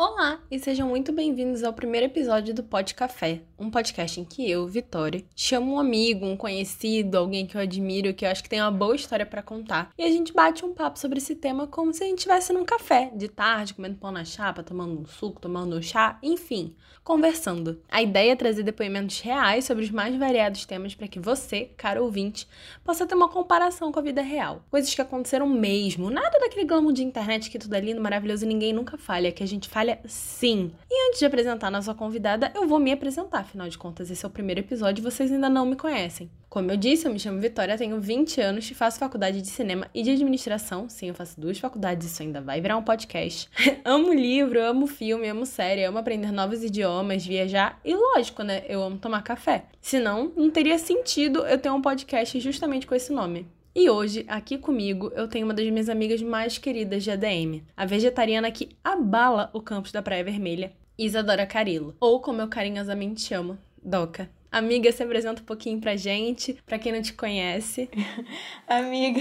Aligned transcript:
Olá 0.00 0.38
e 0.48 0.60
sejam 0.60 0.86
muito 0.86 1.10
bem-vindos 1.10 1.64
ao 1.64 1.72
primeiro 1.72 2.06
episódio 2.06 2.54
do 2.54 2.62
Pod 2.62 2.94
Café, 2.94 3.42
um 3.58 3.68
podcast 3.68 4.20
em 4.20 4.24
que 4.24 4.48
eu, 4.48 4.64
Vitória, 4.64 5.24
chamo 5.34 5.74
um 5.74 5.78
amigo, 5.80 6.24
um 6.24 6.36
conhecido, 6.36 7.18
alguém 7.18 7.44
que 7.44 7.56
eu 7.56 7.60
admiro, 7.60 8.14
que 8.14 8.24
eu 8.24 8.30
acho 8.30 8.40
que 8.40 8.48
tem 8.48 8.60
uma 8.60 8.70
boa 8.70 8.94
história 8.94 9.26
para 9.26 9.42
contar, 9.42 9.90
e 9.98 10.04
a 10.04 10.08
gente 10.08 10.32
bate 10.32 10.64
um 10.64 10.72
papo 10.72 11.00
sobre 11.00 11.18
esse 11.18 11.34
tema 11.34 11.66
como 11.66 11.92
se 11.92 12.04
a 12.04 12.06
gente 12.06 12.18
estivesse 12.18 12.52
num 12.52 12.64
café, 12.64 13.10
de 13.12 13.26
tarde, 13.26 13.74
comendo 13.74 13.96
pão 13.96 14.12
na 14.12 14.24
chapa, 14.24 14.62
tomando 14.62 15.00
um 15.00 15.04
suco, 15.04 15.40
tomando 15.40 15.74
um 15.74 15.82
chá, 15.82 16.16
enfim, 16.22 16.76
conversando. 17.02 17.82
A 17.90 18.00
ideia 18.00 18.30
é 18.30 18.36
trazer 18.36 18.62
depoimentos 18.62 19.18
reais 19.18 19.64
sobre 19.64 19.82
os 19.82 19.90
mais 19.90 20.14
variados 20.14 20.64
temas 20.64 20.94
para 20.94 21.08
que 21.08 21.18
você, 21.18 21.72
caro 21.76 22.04
ouvinte, 22.04 22.46
possa 22.84 23.04
ter 23.04 23.16
uma 23.16 23.28
comparação 23.28 23.90
com 23.90 23.98
a 23.98 24.02
vida 24.02 24.22
real. 24.22 24.62
Coisas 24.70 24.94
que 24.94 25.02
aconteceram 25.02 25.48
mesmo, 25.48 26.08
nada 26.08 26.38
daquele 26.38 26.66
glamour 26.66 26.92
de 26.92 27.02
internet 27.02 27.50
que 27.50 27.58
tudo 27.58 27.74
é 27.74 27.80
lindo, 27.80 28.00
maravilhoso 28.00 28.44
e 28.44 28.48
ninguém 28.48 28.72
nunca 28.72 28.96
falha, 28.96 29.32
que 29.32 29.42
a 29.42 29.46
gente 29.46 29.68
falha 29.68 29.87
sim. 30.06 30.72
E 30.90 31.08
antes 31.08 31.18
de 31.18 31.26
apresentar 31.26 31.68
a 31.68 31.70
nossa 31.70 31.94
convidada, 31.94 32.52
eu 32.54 32.66
vou 32.66 32.78
me 32.78 32.92
apresentar, 32.92 33.40
afinal 33.40 33.68
de 33.68 33.78
contas, 33.78 34.10
esse 34.10 34.24
é 34.24 34.28
o 34.28 34.30
primeiro 34.30 34.60
episódio 34.60 35.00
e 35.00 35.04
vocês 35.04 35.32
ainda 35.32 35.48
não 35.48 35.64
me 35.64 35.76
conhecem. 35.76 36.30
Como 36.48 36.70
eu 36.70 36.76
disse, 36.76 37.06
eu 37.06 37.12
me 37.12 37.18
chamo 37.18 37.40
Vitória, 37.40 37.76
tenho 37.76 38.00
20 38.00 38.40
anos 38.40 38.70
e 38.70 38.74
faço 38.74 38.98
faculdade 38.98 39.42
de 39.42 39.48
cinema 39.48 39.86
e 39.94 40.02
de 40.02 40.10
administração. 40.10 40.88
Sim, 40.88 41.08
eu 41.08 41.14
faço 41.14 41.38
duas 41.38 41.58
faculdades, 41.58 42.10
isso 42.10 42.22
ainda 42.22 42.40
vai 42.40 42.60
virar 42.60 42.76
um 42.76 42.82
podcast. 42.82 43.50
amo 43.84 44.12
livro, 44.14 44.62
amo 44.64 44.86
filme, 44.86 45.28
amo 45.28 45.44
série, 45.44 45.84
amo 45.84 45.98
aprender 45.98 46.32
novos 46.32 46.64
idiomas, 46.64 47.24
viajar 47.24 47.78
e, 47.84 47.94
lógico, 47.94 48.42
né? 48.42 48.64
Eu 48.66 48.82
amo 48.82 48.98
tomar 48.98 49.22
café. 49.22 49.66
Senão, 49.80 50.32
não 50.36 50.50
teria 50.50 50.78
sentido 50.78 51.46
eu 51.46 51.58
ter 51.58 51.70
um 51.70 51.82
podcast 51.82 52.40
justamente 52.40 52.86
com 52.86 52.94
esse 52.94 53.12
nome. 53.12 53.46
E 53.80 53.88
hoje, 53.88 54.24
aqui 54.26 54.58
comigo, 54.58 55.12
eu 55.14 55.28
tenho 55.28 55.46
uma 55.46 55.54
das 55.54 55.64
minhas 55.70 55.88
amigas 55.88 56.20
mais 56.20 56.58
queridas 56.58 57.04
de 57.04 57.12
ADM, 57.12 57.62
a 57.76 57.86
vegetariana 57.86 58.50
que 58.50 58.70
abala 58.82 59.50
o 59.52 59.62
campus 59.62 59.92
da 59.92 60.02
Praia 60.02 60.24
Vermelha, 60.24 60.72
Isadora 60.98 61.46
Carilo, 61.46 61.94
ou 62.00 62.20
como 62.20 62.40
eu 62.40 62.48
carinhosamente 62.48 63.20
chamo, 63.20 63.56
Doca. 63.80 64.28
Amiga, 64.50 64.90
se 64.90 65.02
apresenta 65.02 65.42
um 65.42 65.44
pouquinho 65.44 65.78
pra 65.78 65.94
gente, 65.94 66.56
pra 66.64 66.78
quem 66.78 66.90
não 66.90 67.02
te 67.02 67.12
conhece. 67.12 67.88
Amiga, 68.66 69.20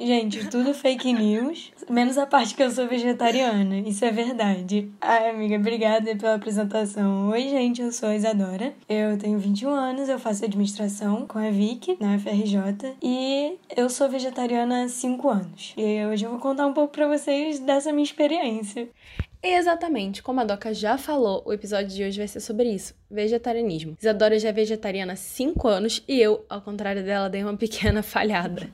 gente, 0.00 0.48
tudo 0.48 0.72
fake 0.72 1.12
news, 1.12 1.70
menos 1.88 2.16
a 2.16 2.26
parte 2.26 2.54
que 2.54 2.62
eu 2.62 2.70
sou 2.70 2.88
vegetariana, 2.88 3.78
isso 3.80 4.02
é 4.06 4.10
verdade. 4.10 4.90
Ai, 5.02 5.28
amiga, 5.28 5.56
obrigada 5.56 6.16
pela 6.16 6.36
apresentação. 6.36 7.28
Oi, 7.28 7.42
gente, 7.42 7.82
eu 7.82 7.92
sou 7.92 8.08
a 8.08 8.16
Isadora, 8.16 8.74
eu 8.88 9.18
tenho 9.18 9.38
21 9.38 9.68
anos, 9.68 10.08
eu 10.08 10.18
faço 10.18 10.46
administração 10.46 11.26
com 11.26 11.38
a 11.38 11.50
Vic, 11.50 11.98
na 12.00 12.18
FRJ, 12.18 12.96
e 13.02 13.58
eu 13.76 13.90
sou 13.90 14.08
vegetariana 14.08 14.84
há 14.84 14.88
5 14.88 15.28
anos. 15.28 15.74
E 15.76 16.06
hoje 16.06 16.24
eu 16.24 16.30
vou 16.30 16.40
contar 16.40 16.66
um 16.66 16.72
pouco 16.72 16.94
pra 16.94 17.06
vocês 17.06 17.60
dessa 17.60 17.92
minha 17.92 18.04
experiência. 18.04 18.88
Exatamente, 19.46 20.22
como 20.22 20.40
a 20.40 20.44
Doca 20.44 20.72
já 20.72 20.96
falou, 20.96 21.42
o 21.44 21.52
episódio 21.52 21.88
de 21.88 22.02
hoje 22.02 22.16
vai 22.16 22.26
ser 22.26 22.40
sobre 22.40 22.70
isso, 22.70 22.94
vegetarianismo. 23.10 23.94
Isadora 24.00 24.38
já 24.38 24.48
é 24.48 24.52
vegetariana 24.52 25.12
há 25.12 25.16
5 25.16 25.68
anos 25.68 26.02
e 26.08 26.18
eu, 26.18 26.46
ao 26.48 26.62
contrário 26.62 27.04
dela, 27.04 27.28
dei 27.28 27.42
uma 27.42 27.52
pequena 27.58 28.02
falhada. 28.02 28.70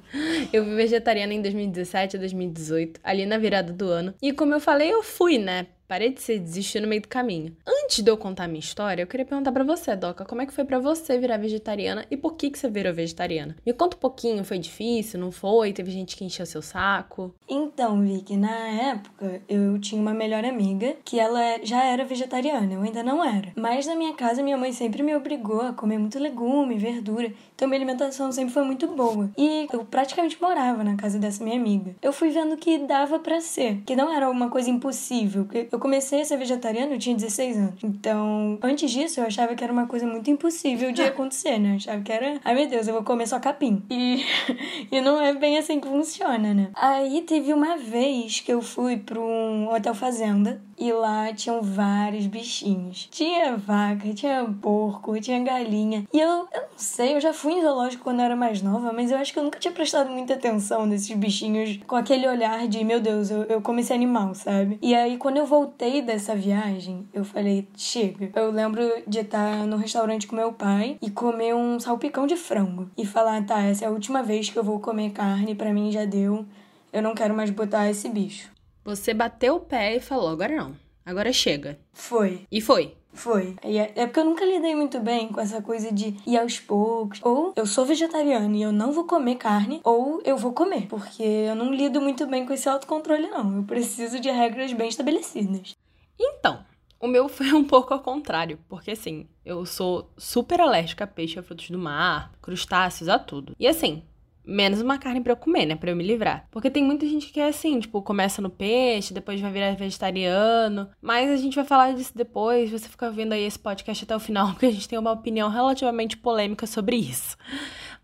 Eu 0.53 0.65
fui 0.65 0.77
vegetariana 0.77 1.35
em 1.35 1.43
2017 1.43 2.17
a 2.17 2.21
2018, 2.21 3.01
ali 3.03 3.27
na 3.27 3.37
virada 3.37 3.73
do 3.73 3.87
ano, 3.87 4.15
e 4.23 4.33
como 4.33 4.55
eu 4.55 4.61
falei, 4.61 4.93
eu 4.93 5.03
fui, 5.03 5.39
né? 5.39 5.67
Parei 5.91 6.11
de 6.11 6.23
ser 6.23 6.39
desistir 6.39 6.79
no 6.79 6.87
meio 6.87 7.03
do 7.03 7.09
caminho. 7.09 7.57
Antes 7.67 8.05
de 8.05 8.09
eu 8.09 8.17
contar 8.17 8.47
minha 8.47 8.61
história, 8.61 9.03
eu 9.03 9.09
queria 9.09 9.27
perguntar 9.27 9.51
para 9.51 9.65
você, 9.65 9.97
Doca, 9.97 10.25
como 10.25 10.41
é 10.41 10.47
que 10.47 10.53
foi 10.53 10.65
para 10.65 10.79
você 10.79 11.19
virar 11.19 11.37
vegetariana 11.37 12.07
e 12.09 12.17
por 12.17 12.37
que 12.37 12.49
que 12.49 12.57
você 12.57 12.71
virou 12.71 12.95
vegetariana? 12.95 13.57
Me 13.67 13.73
conta 13.73 13.97
um 13.97 13.99
pouquinho, 13.99 14.45
foi 14.45 14.61
difícil, 14.61 15.19
não 15.19 15.33
foi? 15.33 15.73
Teve 15.73 15.91
gente 15.91 16.15
que 16.15 16.25
encheu 16.25 16.47
seu 16.47 16.63
saco? 16.63 17.35
Então, 17.49 18.01
Vicky, 18.03 18.37
na 18.37 18.69
época 18.69 19.43
eu 19.49 19.81
tinha 19.81 20.01
uma 20.01 20.15
melhor 20.15 20.45
amiga 20.45 20.95
que 21.05 21.19
ela 21.19 21.59
já 21.65 21.83
era 21.83 22.05
vegetariana, 22.05 22.73
eu 22.73 22.83
ainda 22.83 23.03
não 23.03 23.25
era. 23.25 23.53
Mas 23.57 23.85
na 23.85 23.97
minha 23.97 24.15
casa 24.15 24.45
minha 24.45 24.57
mãe 24.57 24.73
sempre 24.73 25.03
me 25.03 25.17
obrigou 25.17 25.61
a 25.61 25.73
comer 25.73 25.99
muito 25.99 26.21
legume, 26.21 26.79
verdura, 26.79 27.33
então 27.53 27.67
minha 27.67 27.79
alimentação 27.81 28.31
sempre 28.31 28.55
foi 28.55 28.63
muito 28.63 28.87
boa. 28.87 29.29
E 29.37 29.67
eu 29.73 29.85
praticamente 29.85 30.41
morava 30.41 30.85
na 30.85 30.95
casa 30.95 31.19
dessa 31.19 31.43
minha 31.43 31.57
amiga. 31.57 31.97
Eu 32.01 32.13
fui 32.13 32.31
vendo 32.31 32.57
que 32.57 32.79
dava 32.79 33.19
para 33.19 33.41
ser, 33.41 33.83
que 33.85 33.97
não 33.97 34.15
era 34.15 34.31
uma 34.31 34.49
coisa 34.49 34.71
impossível, 34.71 35.43
porque 35.47 35.69
eu 35.73 35.80
comecei 35.81 36.21
a 36.21 36.25
ser 36.25 36.37
vegetariana, 36.37 36.93
eu 36.93 36.99
tinha 36.99 37.17
16 37.17 37.57
anos. 37.57 37.75
Então, 37.83 38.59
antes 38.63 38.91
disso, 38.91 39.21
eu 39.21 39.27
achava 39.27 39.55
que 39.55 39.65
era 39.65 39.73
uma 39.73 39.87
coisa 39.87 40.07
muito 40.07 40.31
impossível 40.31 40.93
de 40.93 41.03
acontecer, 41.03 41.59
né? 41.59 41.73
Eu 41.73 41.77
achava 41.77 42.03
que 42.03 42.13
era, 42.13 42.41
ai 42.45 42.55
meu 42.55 42.69
Deus, 42.69 42.87
eu 42.87 42.95
vou 42.95 43.03
comer 43.03 43.27
só 43.27 43.41
capim. 43.41 43.83
E, 43.91 44.25
e 44.93 45.01
não 45.01 45.21
é 45.21 45.35
bem 45.35 45.59
assim 45.59 45.81
que 45.81 45.89
funciona, 45.89 46.55
né? 46.55 46.71
Aí 46.75 47.23
teve 47.23 47.53
uma 47.53 47.77
vez 47.77 48.41
que 48.41 48.53
eu 48.53 48.63
fui 48.63 48.97
para 48.97 49.19
um 49.19 49.73
hotel 49.75 49.95
fazenda 49.95 50.61
e 50.81 50.93
lá 50.93 51.33
tinham 51.33 51.63
vários 51.63 52.27
bichinhos. 52.27 53.09
Tinha 53.11 53.57
vaca, 53.57 54.13
tinha 54.15 54.45
porco, 54.61 55.21
tinha 55.21 55.43
galinha. 55.43 56.07
E 56.13 56.19
eu, 56.19 56.49
eu 56.53 56.63
não 56.63 56.79
sei, 56.79 57.15
eu 57.15 57.21
já 57.21 57.33
fui 57.33 57.53
em 57.53 57.63
zoológico 57.63 58.05
quando 58.05 58.21
eu 58.21 58.25
era 58.25 58.37
mais 58.37 58.63
nova, 58.63 58.93
mas 58.93 59.11
eu 59.11 59.19
acho 59.19 59.33
que 59.33 59.39
eu 59.39 59.45
nunca 59.45 59.59
tinha 59.59 59.73
prestado 59.73 60.11
muita 60.11 60.35
atenção 60.35 60.87
nesses 60.87 61.15
bichinhos 61.17 61.79
com 61.87 61.97
aquele 61.97 62.27
olhar 62.27 62.67
de, 62.67 62.83
meu 62.85 63.01
Deus, 63.01 63.31
eu, 63.31 63.43
eu 63.45 63.63
esse 63.81 63.93
animal, 63.93 64.35
sabe? 64.35 64.79
E 64.83 64.95
aí, 64.95 65.17
quando 65.17 65.39
eu 65.39 65.47
voltei 65.47 65.91
voltei 65.91 66.01
dessa 66.01 66.35
viagem, 66.35 67.07
eu 67.13 67.25
falei, 67.25 67.69
chega. 67.77 68.31
Eu 68.35 68.51
lembro 68.51 68.83
de 69.07 69.21
estar 69.21 69.67
no 69.67 69.77
restaurante 69.77 70.27
com 70.27 70.35
meu 70.35 70.53
pai 70.53 70.97
e 71.03 71.11
comer 71.11 71.55
um 71.55 71.79
salpicão 71.79 72.27
de 72.27 72.37
frango. 72.37 72.91
E 72.97 73.05
falar, 73.05 73.45
tá, 73.45 73.63
essa 73.63 73.85
é 73.85 73.89
a 73.89 73.91
última 73.91 74.23
vez 74.23 74.49
que 74.49 74.59
eu 74.59 74.65
vou 74.65 74.81
comer 74.81 75.11
carne, 75.11 75.55
para 75.55 75.73
mim 75.73 75.91
já 75.91 76.05
deu. 76.05 76.47
Eu 76.93 77.03
não 77.03 77.15
quero 77.15 77.35
mais 77.35 77.51
botar 77.51 77.89
esse 77.91 78.09
bicho. 78.09 78.51
Você 78.85 79.13
bateu 79.13 79.57
o 79.57 79.61
pé 79.61 79.97
e 79.97 80.01
falou, 80.01 80.29
agora 80.29 80.55
não. 80.55 80.77
Agora 81.05 81.33
chega. 81.33 81.79
Foi. 81.93 82.47
E 82.51 82.61
foi. 82.61 82.95
Foi. 83.13 83.57
É, 83.63 84.03
é 84.03 84.07
porque 84.07 84.21
eu 84.21 84.25
nunca 84.25 84.45
lidei 84.45 84.75
muito 84.75 85.01
bem 85.01 85.29
com 85.29 85.41
essa 85.41 85.61
coisa 85.61 85.93
de 85.93 86.17
ir 86.27 86.39
aos 86.39 86.61
poucos. 86.61 87.21
Ou 87.23 87.53
eu 87.57 87.67
sou 87.67 87.85
vegetariana 87.85 88.57
e 88.57 88.63
eu 88.63 88.73
não 88.73 88.93
vou 88.93 89.05
comer 89.05 89.37
carne, 89.37 89.81
ou 89.85 90.23
eu 90.25 90.37
vou 90.37 90.53
comer. 90.53 90.87
Porque 90.87 91.23
eu 91.23 91.55
não 91.55 91.73
lido 91.73 92.01
muito 92.01 92.27
bem 92.27 92.47
com 92.47 92.53
esse 92.53 92.69
autocontrole, 92.69 93.29
não. 93.29 93.57
Eu 93.57 93.65
preciso 93.65 94.21
de 94.21 94.31
regras 94.31 94.73
bem 94.73 94.89
estabelecidas. 94.89 95.77
Então, 96.19 96.65
o 97.01 97.09
meu 97.09 97.29
foi 97.29 97.53
um 97.53 97.65
pouco 97.65 97.95
ao 97.95 98.01
contrário, 98.01 98.59
porque 98.69 98.91
assim, 98.91 99.27
eu 99.45 99.65
sou 99.65 100.11
super 100.17 100.61
alérgica 100.61 101.05
a 101.05 101.07
peixe, 101.07 101.39
a 101.39 101.43
frutos 101.43 101.71
do 101.71 101.79
mar, 101.79 102.31
crustáceos, 102.43 103.09
a 103.09 103.19
tudo. 103.19 103.57
E 103.59 103.67
assim, 103.67 104.03
menos 104.45 104.81
uma 104.81 104.99
carne 104.99 105.21
para 105.21 105.33
eu 105.33 105.37
comer, 105.37 105.67
né, 105.67 105.77
para 105.77 105.91
eu 105.91 105.97
me 105.97 106.05
livrar. 106.05 106.47
Porque 106.51 106.71
tem 106.71 106.83
muita 106.83 107.07
gente 107.07 107.33
que 107.33 107.41
é 107.41 107.49
assim, 107.49 107.79
tipo, 107.81 108.03
começa 108.03 108.43
no 108.43 108.51
peixe, 108.51 109.15
depois 109.15 109.41
vai 109.41 109.51
virar 109.53 109.75
vegetariano, 109.75 110.89
mas 111.01 111.31
a 111.31 111.37
gente 111.37 111.55
vai 111.55 111.65
falar 111.65 111.93
disso 111.93 112.13
depois, 112.15 112.71
você 112.71 112.89
fica 112.89 113.11
vendo 113.11 113.33
aí 113.33 113.45
esse 113.45 113.59
podcast 113.59 114.05
até 114.05 114.17
o 114.17 114.21
final, 114.21 114.51
porque 114.53 114.67
a 114.67 114.73
gente 114.73 114.89
tem 114.89 114.99
uma 114.99 115.13
opinião 115.13 115.49
relativamente 115.49 116.17
polêmica 116.17 116.67
sobre 116.67 116.97
isso. 116.97 117.37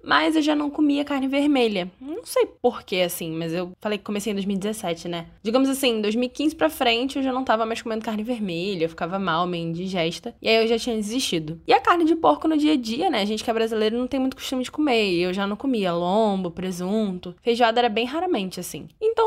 Mas 0.06 0.36
eu 0.36 0.42
já 0.42 0.54
não 0.54 0.70
comia 0.70 1.04
carne 1.04 1.26
vermelha. 1.26 1.90
Não 2.00 2.24
sei 2.24 2.46
porquê, 2.46 2.98
assim, 2.98 3.32
mas 3.32 3.52
eu 3.52 3.72
falei 3.80 3.98
que 3.98 4.04
comecei 4.04 4.30
em 4.30 4.36
2017, 4.36 5.08
né? 5.08 5.26
Digamos 5.42 5.68
assim, 5.68 5.98
em 5.98 6.00
2015 6.00 6.54
pra 6.54 6.70
frente 6.70 7.16
eu 7.16 7.24
já 7.24 7.32
não 7.32 7.42
tava 7.42 7.66
mais 7.66 7.82
comendo 7.82 8.04
carne 8.04 8.22
vermelha, 8.22 8.84
eu 8.84 8.88
ficava 8.88 9.18
mal, 9.18 9.48
meio 9.48 9.66
indigesta. 9.66 10.32
E 10.40 10.48
aí 10.48 10.62
eu 10.62 10.68
já 10.68 10.78
tinha 10.78 10.94
desistido. 10.94 11.60
E 11.66 11.72
a 11.72 11.80
carne 11.80 12.04
de 12.04 12.14
porco 12.14 12.46
no 12.46 12.56
dia 12.56 12.74
a 12.74 12.76
dia, 12.76 13.10
né? 13.10 13.20
A 13.20 13.24
gente 13.24 13.42
que 13.42 13.50
é 13.50 13.54
brasileiro 13.54 13.98
não 13.98 14.06
tem 14.06 14.20
muito 14.20 14.36
costume 14.36 14.62
de 14.62 14.70
comer. 14.70 15.10
E 15.10 15.22
eu 15.22 15.34
já 15.34 15.44
não 15.44 15.56
comia 15.56 15.92
lombo, 15.92 16.52
presunto. 16.52 17.34
Feijoada 17.42 17.80
era 17.80 17.88
bem 17.88 18.06
raramente, 18.06 18.60
assim. 18.60 18.86
Então 19.00 19.26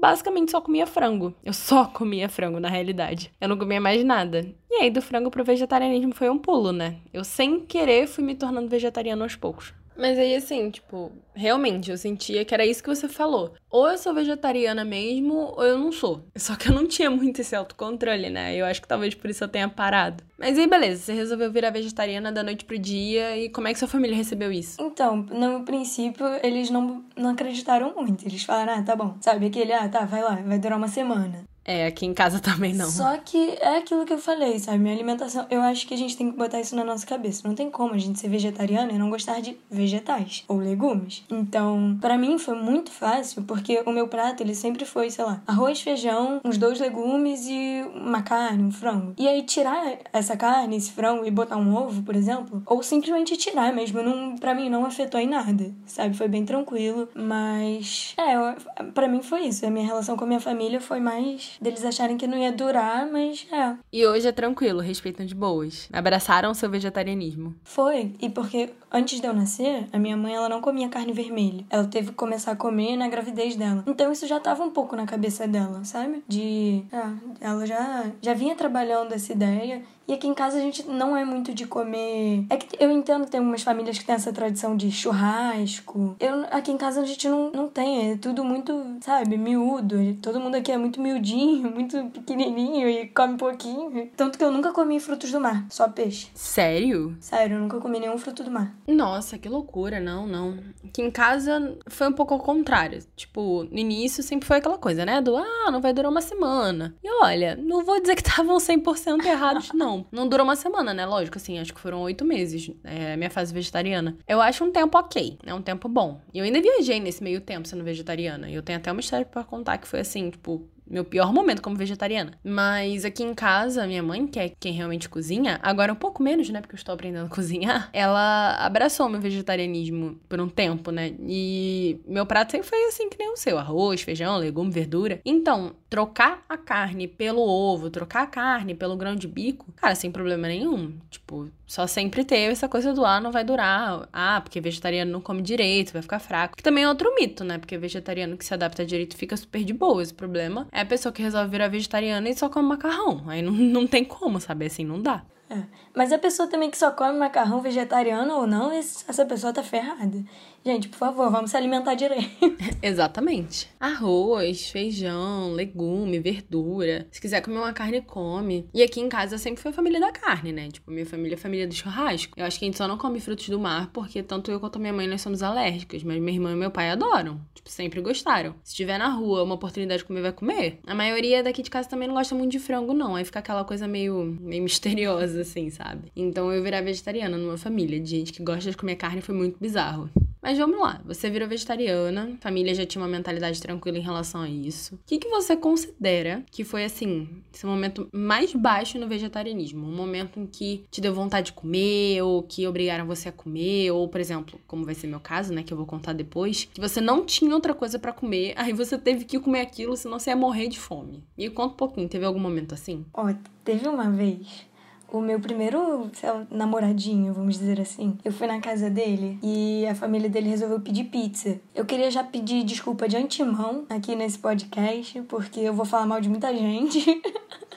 basicamente 0.00 0.50
só 0.50 0.60
comia 0.60 0.86
frango. 0.86 1.34
Eu 1.44 1.52
só 1.52 1.84
comia 1.92 2.28
frango, 2.28 2.58
na 2.58 2.68
realidade. 2.68 3.32
Eu 3.40 3.48
não 3.48 3.58
comia 3.58 3.80
mais 3.80 4.02
nada. 4.04 4.46
E 4.70 4.74
aí, 4.76 4.90
do 4.90 5.02
frango 5.02 5.30
pro 5.30 5.44
vegetarianismo 5.44 6.14
foi 6.14 6.30
um 6.30 6.38
pulo, 6.38 6.72
né? 6.72 6.96
Eu, 7.12 7.22
sem 7.22 7.60
querer, 7.60 8.06
fui 8.06 8.24
me 8.24 8.34
tornando 8.34 8.68
vegetariano 8.68 9.22
aos 9.22 9.36
poucos. 9.36 9.74
Mas 10.00 10.18
aí, 10.18 10.34
assim, 10.34 10.70
tipo, 10.70 11.12
realmente 11.34 11.90
eu 11.90 11.98
sentia 11.98 12.42
que 12.42 12.54
era 12.54 12.64
isso 12.64 12.82
que 12.82 12.88
você 12.88 13.06
falou. 13.06 13.52
Ou 13.70 13.86
eu 13.86 13.98
sou 13.98 14.14
vegetariana 14.14 14.82
mesmo, 14.82 15.34
ou 15.34 15.62
eu 15.62 15.78
não 15.78 15.92
sou. 15.92 16.24
Só 16.34 16.56
que 16.56 16.70
eu 16.70 16.74
não 16.74 16.86
tinha 16.86 17.10
muito 17.10 17.42
esse 17.42 17.54
autocontrole, 17.54 18.30
né? 18.30 18.56
Eu 18.56 18.64
acho 18.64 18.80
que 18.80 18.88
talvez 18.88 19.14
por 19.14 19.28
isso 19.28 19.44
eu 19.44 19.48
tenha 19.48 19.68
parado. 19.68 20.24
Mas 20.38 20.58
aí, 20.58 20.66
beleza, 20.66 21.02
você 21.02 21.12
resolveu 21.12 21.52
virar 21.52 21.68
vegetariana 21.68 22.32
da 22.32 22.42
noite 22.42 22.64
pro 22.64 22.78
dia, 22.78 23.36
e 23.36 23.50
como 23.50 23.68
é 23.68 23.74
que 23.74 23.78
sua 23.78 23.86
família 23.86 24.16
recebeu 24.16 24.50
isso? 24.50 24.80
Então, 24.80 25.16
no 25.16 25.66
princípio, 25.66 26.26
eles 26.42 26.70
não, 26.70 27.04
não 27.14 27.30
acreditaram 27.30 27.94
muito. 27.94 28.26
Eles 28.26 28.42
falaram, 28.42 28.78
ah, 28.78 28.82
tá 28.82 28.96
bom. 28.96 29.18
Sabe, 29.20 29.46
aquele, 29.46 29.74
ah, 29.74 29.86
tá, 29.86 30.06
vai 30.06 30.22
lá, 30.22 30.36
vai 30.36 30.58
durar 30.58 30.78
uma 30.78 30.88
semana. 30.88 31.44
É, 31.70 31.86
aqui 31.86 32.04
em 32.04 32.12
casa 32.12 32.40
também 32.42 32.74
não. 32.74 32.90
Só 32.90 33.16
que 33.18 33.56
é 33.60 33.78
aquilo 33.78 34.04
que 34.04 34.12
eu 34.12 34.18
falei, 34.18 34.58
sabe? 34.58 34.78
Minha 34.78 34.92
alimentação, 34.92 35.46
eu 35.48 35.60
acho 35.60 35.86
que 35.86 35.94
a 35.94 35.96
gente 35.96 36.16
tem 36.16 36.32
que 36.32 36.36
botar 36.36 36.60
isso 36.60 36.74
na 36.74 36.82
nossa 36.82 37.06
cabeça. 37.06 37.46
Não 37.46 37.54
tem 37.54 37.70
como 37.70 37.94
a 37.94 37.98
gente 37.98 38.18
ser 38.18 38.28
vegetariano 38.28 38.90
e 38.90 38.98
não 38.98 39.08
gostar 39.08 39.40
de 39.40 39.56
vegetais 39.70 40.42
ou 40.48 40.56
legumes. 40.56 41.24
Então, 41.30 41.96
para 42.00 42.18
mim 42.18 42.38
foi 42.38 42.56
muito 42.56 42.90
fácil, 42.90 43.42
porque 43.42 43.80
o 43.86 43.92
meu 43.92 44.08
prato, 44.08 44.42
ele 44.42 44.54
sempre 44.54 44.84
foi, 44.84 45.10
sei 45.10 45.24
lá, 45.24 45.40
arroz, 45.46 45.80
feijão, 45.80 46.40
uns 46.44 46.58
dois 46.58 46.80
legumes 46.80 47.46
e 47.46 47.84
uma 47.94 48.22
carne, 48.22 48.64
um 48.64 48.72
frango. 48.72 49.14
E 49.16 49.28
aí 49.28 49.44
tirar 49.44 49.98
essa 50.12 50.36
carne, 50.36 50.76
esse 50.76 50.90
frango 50.90 51.24
e 51.24 51.30
botar 51.30 51.56
um 51.56 51.76
ovo, 51.76 52.02
por 52.02 52.16
exemplo, 52.16 52.62
ou 52.66 52.82
simplesmente 52.82 53.36
tirar 53.36 53.72
mesmo, 53.72 54.02
não, 54.02 54.34
para 54.36 54.54
mim 54.54 54.68
não 54.68 54.84
afetou 54.84 55.20
em 55.20 55.28
nada, 55.28 55.72
sabe? 55.86 56.16
Foi 56.16 56.26
bem 56.26 56.44
tranquilo, 56.44 57.08
mas 57.14 58.16
é, 58.18 58.82
para 58.92 59.06
mim 59.06 59.22
foi 59.22 59.42
isso. 59.42 59.64
A 59.64 59.70
minha 59.70 59.86
relação 59.86 60.16
com 60.16 60.24
a 60.24 60.26
minha 60.26 60.40
família 60.40 60.80
foi 60.80 60.98
mais 60.98 61.59
deles 61.60 61.84
acharem 61.84 62.16
que 62.16 62.26
não 62.26 62.38
ia 62.38 62.52
durar, 62.52 63.06
mas 63.10 63.46
é. 63.52 63.76
E 63.92 64.06
hoje 64.06 64.26
é 64.26 64.32
tranquilo, 64.32 64.80
respeitam 64.80 65.26
de 65.26 65.34
boas. 65.34 65.88
Abraçaram 65.92 66.54
seu 66.54 66.70
vegetarianismo. 66.70 67.54
Foi, 67.64 68.14
e 68.20 68.28
porque 68.30 68.70
antes 68.90 69.20
de 69.20 69.26
eu 69.26 69.34
nascer, 69.34 69.86
a 69.92 69.98
minha 69.98 70.16
mãe 70.16 70.34
ela 70.34 70.48
não 70.48 70.60
comia 70.60 70.88
carne 70.88 71.12
vermelha. 71.12 71.64
Ela 71.68 71.84
teve 71.86 72.08
que 72.08 72.14
começar 72.14 72.52
a 72.52 72.56
comer 72.56 72.96
na 72.96 73.08
gravidez 73.08 73.56
dela. 73.56 73.84
Então 73.86 74.10
isso 74.10 74.26
já 74.26 74.40
tava 74.40 74.64
um 74.64 74.70
pouco 74.70 74.96
na 74.96 75.06
cabeça 75.06 75.46
dela, 75.46 75.84
sabe? 75.84 76.22
De. 76.26 76.84
Ah, 76.92 77.14
ela 77.40 77.66
já, 77.66 78.10
já 78.20 78.34
vinha 78.34 78.54
trabalhando 78.54 79.12
essa 79.12 79.32
ideia 79.32 79.82
e 80.10 80.14
aqui 80.14 80.26
em 80.26 80.34
casa 80.34 80.58
a 80.58 80.60
gente 80.60 80.88
não 80.88 81.16
é 81.16 81.24
muito 81.24 81.54
de 81.54 81.68
comer. 81.68 82.44
É 82.50 82.56
que 82.56 82.76
eu 82.82 82.90
entendo 82.90 83.26
que 83.26 83.30
tem 83.30 83.38
algumas 83.38 83.62
famílias 83.62 83.96
que 83.96 84.04
têm 84.04 84.16
essa 84.16 84.32
tradição 84.32 84.76
de 84.76 84.90
churrasco. 84.90 86.16
Eu, 86.18 86.46
aqui 86.50 86.72
em 86.72 86.76
casa 86.76 87.00
a 87.00 87.04
gente 87.04 87.28
não, 87.28 87.52
não 87.52 87.68
tem. 87.68 88.10
É 88.10 88.16
tudo 88.16 88.42
muito, 88.42 88.96
sabe, 89.02 89.38
miúdo. 89.38 89.96
Todo 90.20 90.40
mundo 90.40 90.56
aqui 90.56 90.72
é 90.72 90.76
muito 90.76 91.00
miudinho, 91.00 91.70
muito 91.70 92.06
pequenininho 92.06 92.88
e 92.88 93.06
come 93.06 93.38
pouquinho. 93.38 94.10
Tanto 94.16 94.36
que 94.36 94.42
eu 94.42 94.50
nunca 94.50 94.72
comi 94.72 94.98
frutos 94.98 95.30
do 95.30 95.40
mar, 95.40 95.64
só 95.70 95.88
peixe. 95.88 96.26
Sério? 96.34 97.16
Sério, 97.20 97.58
eu 97.58 97.60
nunca 97.60 97.78
comi 97.78 98.00
nenhum 98.00 98.18
fruto 98.18 98.42
do 98.42 98.50
mar. 98.50 98.74
Nossa, 98.88 99.38
que 99.38 99.48
loucura. 99.48 100.00
Não, 100.00 100.26
não. 100.26 100.58
Aqui 100.84 101.02
em 101.02 101.10
casa 101.12 101.78
foi 101.86 102.08
um 102.08 102.12
pouco 102.12 102.34
ao 102.34 102.40
contrário. 102.40 102.98
Tipo, 103.14 103.62
no 103.62 103.78
início 103.78 104.24
sempre 104.24 104.48
foi 104.48 104.56
aquela 104.56 104.76
coisa, 104.76 105.06
né? 105.06 105.20
Do, 105.20 105.36
ah, 105.36 105.70
não 105.70 105.80
vai 105.80 105.92
durar 105.92 106.10
uma 106.10 106.20
semana. 106.20 106.96
E 107.00 107.08
olha, 107.22 107.54
não 107.54 107.84
vou 107.84 108.00
dizer 108.00 108.16
que 108.16 108.22
estavam 108.28 108.56
100% 108.56 109.24
errados, 109.24 109.70
não. 109.72 109.99
Não 110.10 110.28
durou 110.28 110.44
uma 110.44 110.56
semana, 110.56 110.92
né? 110.94 111.06
Lógico, 111.06 111.36
assim, 111.38 111.58
acho 111.58 111.74
que 111.74 111.80
foram 111.80 112.00
oito 112.02 112.24
meses, 112.24 112.70
é, 112.84 113.16
minha 113.16 113.30
fase 113.30 113.52
vegetariana. 113.52 114.16
Eu 114.26 114.40
acho 114.40 114.64
um 114.64 114.70
tempo 114.70 114.98
ok, 114.98 115.38
é 115.44 115.54
um 115.54 115.62
tempo 115.62 115.88
bom. 115.88 116.20
E 116.32 116.38
eu 116.38 116.44
ainda 116.44 116.60
viajei 116.60 117.00
nesse 117.00 117.22
meio 117.22 117.40
tempo 117.40 117.66
sendo 117.66 117.84
vegetariana. 117.84 118.48
E 118.50 118.54
eu 118.54 118.62
tenho 118.62 118.78
até 118.78 118.90
uma 118.90 119.00
história 119.00 119.26
para 119.26 119.44
contar 119.44 119.78
que 119.78 119.88
foi 119.88 120.00
assim, 120.00 120.30
tipo, 120.30 120.68
meu 120.90 121.04
pior 121.04 121.32
momento 121.32 121.62
como 121.62 121.76
vegetariana. 121.76 122.32
Mas 122.42 123.04
aqui 123.04 123.22
em 123.22 123.32
casa, 123.32 123.86
minha 123.86 124.02
mãe, 124.02 124.26
que 124.26 124.38
é 124.38 124.48
quem 124.48 124.72
realmente 124.72 125.08
cozinha, 125.08 125.60
agora 125.62 125.92
um 125.92 125.96
pouco 125.96 126.22
menos, 126.22 126.48
né? 126.50 126.60
Porque 126.60 126.74
eu 126.74 126.78
estou 126.78 126.94
aprendendo 126.94 127.26
a 127.26 127.28
cozinhar, 127.34 127.88
ela 127.92 128.56
abraçou 128.56 129.08
meu 129.08 129.20
vegetarianismo 129.20 130.18
por 130.28 130.40
um 130.40 130.48
tempo, 130.48 130.90
né? 130.90 131.14
E 131.20 132.00
meu 132.06 132.26
prato 132.26 132.50
sempre 132.50 132.68
foi 132.68 132.84
assim 132.88 133.08
que 133.08 133.18
nem 133.18 133.32
o 133.32 133.36
seu: 133.36 133.58
arroz, 133.58 134.02
feijão, 134.02 134.36
legume, 134.36 134.70
verdura. 134.70 135.20
Então, 135.24 135.72
trocar 135.88 136.44
a 136.48 136.56
carne 136.56 137.06
pelo 137.06 137.40
ovo, 137.40 137.90
trocar 137.90 138.22
a 138.22 138.26
carne 138.26 138.74
pelo 138.74 138.96
grão 138.96 139.14
de 139.14 139.28
bico, 139.28 139.72
cara, 139.76 139.94
sem 139.94 140.10
problema 140.10 140.48
nenhum. 140.48 140.94
Tipo, 141.10 141.48
só 141.66 141.86
sempre 141.86 142.24
teve 142.24 142.52
essa 142.52 142.68
coisa 142.68 142.92
do 142.92 143.04
ah, 143.04 143.20
não 143.20 143.30
vai 143.30 143.44
durar. 143.44 144.08
Ah, 144.12 144.40
porque 144.40 144.60
vegetariano 144.60 145.12
não 145.12 145.20
come 145.20 145.40
direito, 145.40 145.92
vai 145.92 146.02
ficar 146.02 146.18
fraco. 146.18 146.56
Que 146.56 146.62
também 146.62 146.82
é 146.82 146.88
outro 146.88 147.14
mito, 147.14 147.44
né? 147.44 147.58
Porque 147.58 147.78
vegetariano 147.78 148.36
que 148.36 148.44
se 148.44 148.52
adapta 148.52 148.84
direito 148.84 149.16
fica 149.16 149.36
super 149.36 149.62
de 149.62 149.72
boa. 149.72 150.02
O 150.02 150.14
problema 150.14 150.66
é 150.72 150.79
a 150.80 150.86
pessoa 150.86 151.12
que 151.12 151.22
resolve 151.22 151.50
virar 151.50 151.68
vegetariana 151.68 152.28
e 152.28 152.34
só 152.34 152.48
come 152.48 152.68
macarrão. 152.68 153.22
Aí 153.26 153.42
não, 153.42 153.52
não 153.52 153.86
tem 153.86 154.04
como, 154.04 154.40
sabe? 154.40 154.66
Assim, 154.66 154.84
não 154.84 155.00
dá. 155.00 155.22
É. 155.50 155.62
Mas 155.94 156.12
a 156.12 156.18
pessoa 156.18 156.48
também 156.48 156.70
que 156.70 156.78
só 156.78 156.92
come 156.92 157.18
macarrão 157.18 157.60
vegetariano 157.60 158.34
ou 158.34 158.46
não, 158.46 158.70
essa 158.70 159.26
pessoa 159.26 159.52
tá 159.52 159.62
ferrada. 159.64 160.22
Gente, 160.62 160.90
por 160.90 160.98
favor, 160.98 161.30
vamos 161.30 161.50
se 161.50 161.56
alimentar 161.56 161.94
direito. 161.94 162.28
Exatamente. 162.82 163.66
Arroz, 163.80 164.70
feijão, 164.70 165.52
legume, 165.52 166.20
verdura. 166.20 167.06
Se 167.10 167.18
quiser 167.18 167.40
comer 167.40 167.56
uma 167.56 167.72
carne, 167.72 168.02
come. 168.02 168.68
E 168.74 168.82
aqui 168.82 169.00
em 169.00 169.08
casa 169.08 169.38
sempre 169.38 169.62
foi 169.62 169.70
a 169.70 169.74
família 169.74 169.98
da 169.98 170.12
carne, 170.12 170.52
né? 170.52 170.68
Tipo, 170.68 170.90
minha 170.90 171.06
família 171.06 171.34
é 171.34 171.38
família 171.38 171.66
do 171.66 171.74
churrasco. 171.74 172.38
Eu 172.38 172.44
acho 172.44 172.58
que 172.58 172.66
a 172.66 172.68
gente 172.68 172.76
só 172.76 172.86
não 172.86 172.98
come 172.98 173.20
frutos 173.20 173.48
do 173.48 173.58
mar 173.58 173.90
porque 173.90 174.22
tanto 174.22 174.50
eu 174.50 174.60
quanto 174.60 174.78
minha 174.78 174.92
mãe 174.92 175.08
nós 175.08 175.22
somos 175.22 175.42
alérgicas. 175.42 176.02
Mas 176.02 176.20
minha 176.20 176.36
irmã 176.36 176.52
e 176.52 176.56
meu 176.56 176.70
pai 176.70 176.90
adoram. 176.90 177.40
Tipo, 177.54 177.70
sempre 177.70 178.02
gostaram. 178.02 178.54
Se 178.62 178.74
tiver 178.74 178.98
na 178.98 179.08
rua 179.08 179.42
uma 179.42 179.54
oportunidade 179.54 180.02
de 180.02 180.04
comer, 180.04 180.20
vai 180.20 180.32
comer. 180.32 180.78
A 180.86 180.94
maioria 180.94 181.42
daqui 181.42 181.62
de 181.62 181.70
casa 181.70 181.88
também 181.88 182.06
não 182.06 182.16
gosta 182.16 182.34
muito 182.34 182.52
de 182.52 182.58
frango, 182.58 182.92
não. 182.92 183.16
Aí 183.16 183.24
fica 183.24 183.38
aquela 183.38 183.64
coisa 183.64 183.88
meio, 183.88 184.36
meio 184.38 184.62
misteriosa, 184.62 185.40
assim, 185.40 185.70
sabe? 185.70 186.12
Então 186.14 186.52
eu 186.52 186.62
virar 186.62 186.82
vegetariana 186.82 187.38
numa 187.38 187.56
família 187.56 187.98
de 187.98 188.10
gente 188.10 188.32
que 188.32 188.42
gosta 188.42 188.70
de 188.70 188.76
comer 188.76 188.96
carne 188.96 189.22
foi 189.22 189.34
muito 189.34 189.58
bizarro. 189.58 190.10
Mas 190.42 190.49
vamos 190.58 190.78
lá, 190.80 191.00
você 191.04 191.30
virou 191.30 191.48
vegetariana, 191.48 192.36
família 192.40 192.74
já 192.74 192.86
tinha 192.86 193.02
uma 193.02 193.08
mentalidade 193.08 193.60
tranquila 193.60 193.98
em 193.98 194.02
relação 194.02 194.42
a 194.42 194.48
isso. 194.48 194.94
O 194.94 194.98
que, 195.06 195.18
que 195.18 195.28
você 195.28 195.56
considera 195.56 196.44
que 196.50 196.64
foi, 196.64 196.84
assim, 196.84 197.28
esse 197.52 197.66
momento 197.66 198.08
mais 198.12 198.52
baixo 198.54 198.98
no 198.98 199.08
vegetarianismo? 199.08 199.86
Um 199.86 199.94
momento 199.94 200.40
em 200.40 200.46
que 200.46 200.84
te 200.90 201.00
deu 201.00 201.14
vontade 201.14 201.46
de 201.46 201.52
comer, 201.52 202.22
ou 202.22 202.42
que 202.42 202.66
obrigaram 202.66 203.06
você 203.06 203.28
a 203.28 203.32
comer, 203.32 203.90
ou, 203.90 204.08
por 204.08 204.20
exemplo, 204.20 204.60
como 204.66 204.84
vai 204.84 204.94
ser 204.94 205.06
meu 205.06 205.20
caso, 205.20 205.52
né, 205.52 205.62
que 205.62 205.72
eu 205.72 205.76
vou 205.76 205.86
contar 205.86 206.12
depois, 206.12 206.68
que 206.72 206.80
você 206.80 207.00
não 207.00 207.24
tinha 207.24 207.54
outra 207.54 207.74
coisa 207.74 207.98
para 207.98 208.12
comer, 208.12 208.54
aí 208.58 208.72
você 208.72 208.98
teve 208.98 209.24
que 209.24 209.38
comer 209.38 209.60
aquilo, 209.60 209.96
senão 209.96 210.18
você 210.18 210.30
ia 210.30 210.36
morrer 210.36 210.68
de 210.68 210.78
fome. 210.78 211.24
E 211.36 211.48
conta 211.50 211.74
um 211.74 211.76
pouquinho, 211.76 212.08
teve 212.08 212.24
algum 212.24 212.40
momento 212.40 212.74
assim? 212.74 213.04
Ó, 213.14 213.32
teve 213.64 213.88
uma 213.88 214.10
vez 214.10 214.69
o 215.12 215.20
meu 215.20 215.40
primeiro 215.40 216.10
lá, 216.22 216.46
namoradinho, 216.50 217.32
vamos 217.32 217.58
dizer 217.58 217.80
assim, 217.80 218.16
eu 218.24 218.32
fui 218.32 218.46
na 218.46 218.60
casa 218.60 218.88
dele 218.88 219.38
e 219.42 219.86
a 219.86 219.94
família 219.94 220.28
dele 220.28 220.48
resolveu 220.48 220.80
pedir 220.80 221.04
pizza. 221.04 221.60
Eu 221.74 221.84
queria 221.84 222.10
já 222.10 222.22
pedir 222.22 222.64
desculpa 222.64 223.08
de 223.08 223.16
antemão 223.16 223.84
aqui 223.88 224.14
nesse 224.14 224.38
podcast, 224.38 225.20
porque 225.22 225.60
eu 225.60 225.74
vou 225.74 225.84
falar 225.84 226.06
mal 226.06 226.20
de 226.20 226.28
muita 226.28 226.54
gente. 226.54 227.22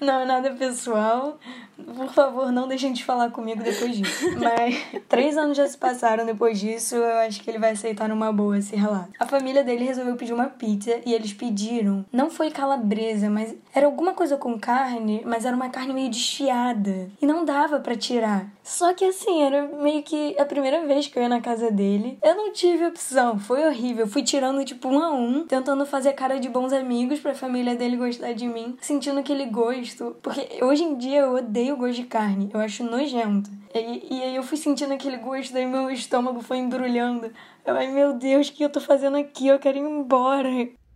Não 0.00 0.20
é 0.20 0.24
nada 0.24 0.50
pessoal. 0.52 1.38
Por 1.76 2.12
favor, 2.12 2.52
não 2.52 2.68
deixem 2.68 2.92
de 2.92 3.04
falar 3.04 3.30
comigo 3.30 3.62
depois 3.62 3.96
disso. 3.96 4.26
Mas 4.38 5.02
três 5.08 5.36
anos 5.36 5.56
já 5.56 5.66
se 5.66 5.76
passaram 5.76 6.24
depois 6.24 6.58
disso, 6.60 6.94
eu 6.94 7.18
acho 7.18 7.40
que 7.42 7.50
ele 7.50 7.58
vai 7.58 7.72
aceitar 7.72 8.08
numa 8.08 8.32
boa 8.32 8.58
esse 8.58 8.76
relato. 8.76 9.10
A 9.18 9.26
família 9.26 9.64
dele 9.64 9.84
resolveu 9.84 10.16
pedir 10.16 10.32
uma 10.32 10.46
pizza 10.46 11.00
e 11.04 11.12
eles 11.12 11.32
pediram. 11.32 12.04
Não 12.12 12.30
foi 12.30 12.50
calabresa, 12.50 13.28
mas 13.28 13.54
era 13.74 13.86
alguma 13.86 14.14
coisa 14.14 14.36
com 14.36 14.58
carne, 14.58 15.22
mas 15.24 15.44
era 15.44 15.54
uma 15.54 15.68
carne 15.68 15.92
meio 15.92 16.10
desfiada. 16.10 17.10
E 17.20 17.26
não 17.26 17.44
dava 17.44 17.80
para 17.80 17.96
tirar. 17.96 18.46
Só 18.64 18.94
que 18.94 19.04
assim, 19.04 19.42
era 19.42 19.68
meio 19.68 20.02
que 20.02 20.34
a 20.38 20.44
primeira 20.44 20.86
vez 20.86 21.06
que 21.06 21.18
eu 21.18 21.22
ia 21.22 21.28
na 21.28 21.40
casa 21.40 21.70
dele. 21.70 22.18
Eu 22.22 22.34
não 22.34 22.52
tive 22.52 22.86
opção, 22.86 23.38
foi 23.38 23.66
horrível. 23.66 24.06
Fui 24.06 24.22
tirando 24.22 24.64
tipo 24.64 24.88
um 24.88 25.00
a 25.00 25.12
um, 25.12 25.46
tentando 25.46 25.84
fazer 25.84 26.14
cara 26.14 26.40
de 26.40 26.48
bons 26.48 26.72
amigos 26.72 27.20
pra 27.20 27.34
família 27.34 27.76
dele 27.76 27.96
gostar 27.96 28.32
de 28.32 28.46
mim, 28.46 28.76
sentindo 28.80 29.20
aquele 29.20 29.46
gosto. 29.46 30.16
Porque 30.22 30.64
hoje 30.64 30.82
em 30.82 30.96
dia 30.96 31.20
eu 31.20 31.34
odeio 31.34 31.54
odeio 31.54 31.76
gosto 31.76 31.96
de 31.96 32.04
carne, 32.04 32.50
eu 32.52 32.60
acho 32.60 32.84
nojento. 32.84 33.50
E, 33.74 34.14
e 34.14 34.22
aí 34.22 34.36
eu 34.36 34.42
fui 34.42 34.56
sentindo 34.56 34.92
aquele 34.92 35.16
gosto, 35.16 35.52
daí 35.52 35.66
meu 35.66 35.90
estômago 35.90 36.40
foi 36.40 36.58
embrulhando. 36.58 37.30
Eu, 37.64 37.76
ai 37.76 37.88
meu 37.88 38.12
Deus, 38.14 38.48
o 38.48 38.52
que 38.52 38.64
eu 38.64 38.70
tô 38.70 38.80
fazendo 38.80 39.16
aqui? 39.16 39.48
Eu 39.48 39.58
quero 39.58 39.78
ir 39.78 39.82
embora. 39.82 40.48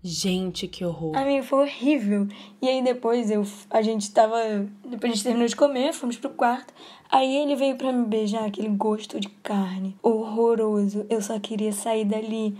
Gente, 0.02 0.68
que 0.68 0.84
horror. 0.84 1.16
A 1.16 1.24
mim 1.24 1.42
foi 1.42 1.64
horrível. 1.64 2.28
E 2.62 2.68
aí 2.68 2.82
depois 2.82 3.30
eu, 3.30 3.44
a 3.68 3.82
gente 3.82 4.12
tava. 4.12 4.36
Depois 4.84 5.12
a 5.12 5.14
gente 5.14 5.24
terminou 5.24 5.48
de 5.48 5.56
comer, 5.56 5.92
fomos 5.92 6.16
pro 6.16 6.30
quarto. 6.30 6.72
Aí 7.10 7.36
ele 7.36 7.56
veio 7.56 7.76
para 7.76 7.92
me 7.92 8.06
beijar, 8.06 8.44
aquele 8.44 8.68
gosto 8.68 9.18
de 9.18 9.28
carne. 9.28 9.96
Horroroso. 10.02 11.04
Eu 11.10 11.20
só 11.20 11.38
queria 11.40 11.72
sair 11.72 12.04
dali. 12.04 12.56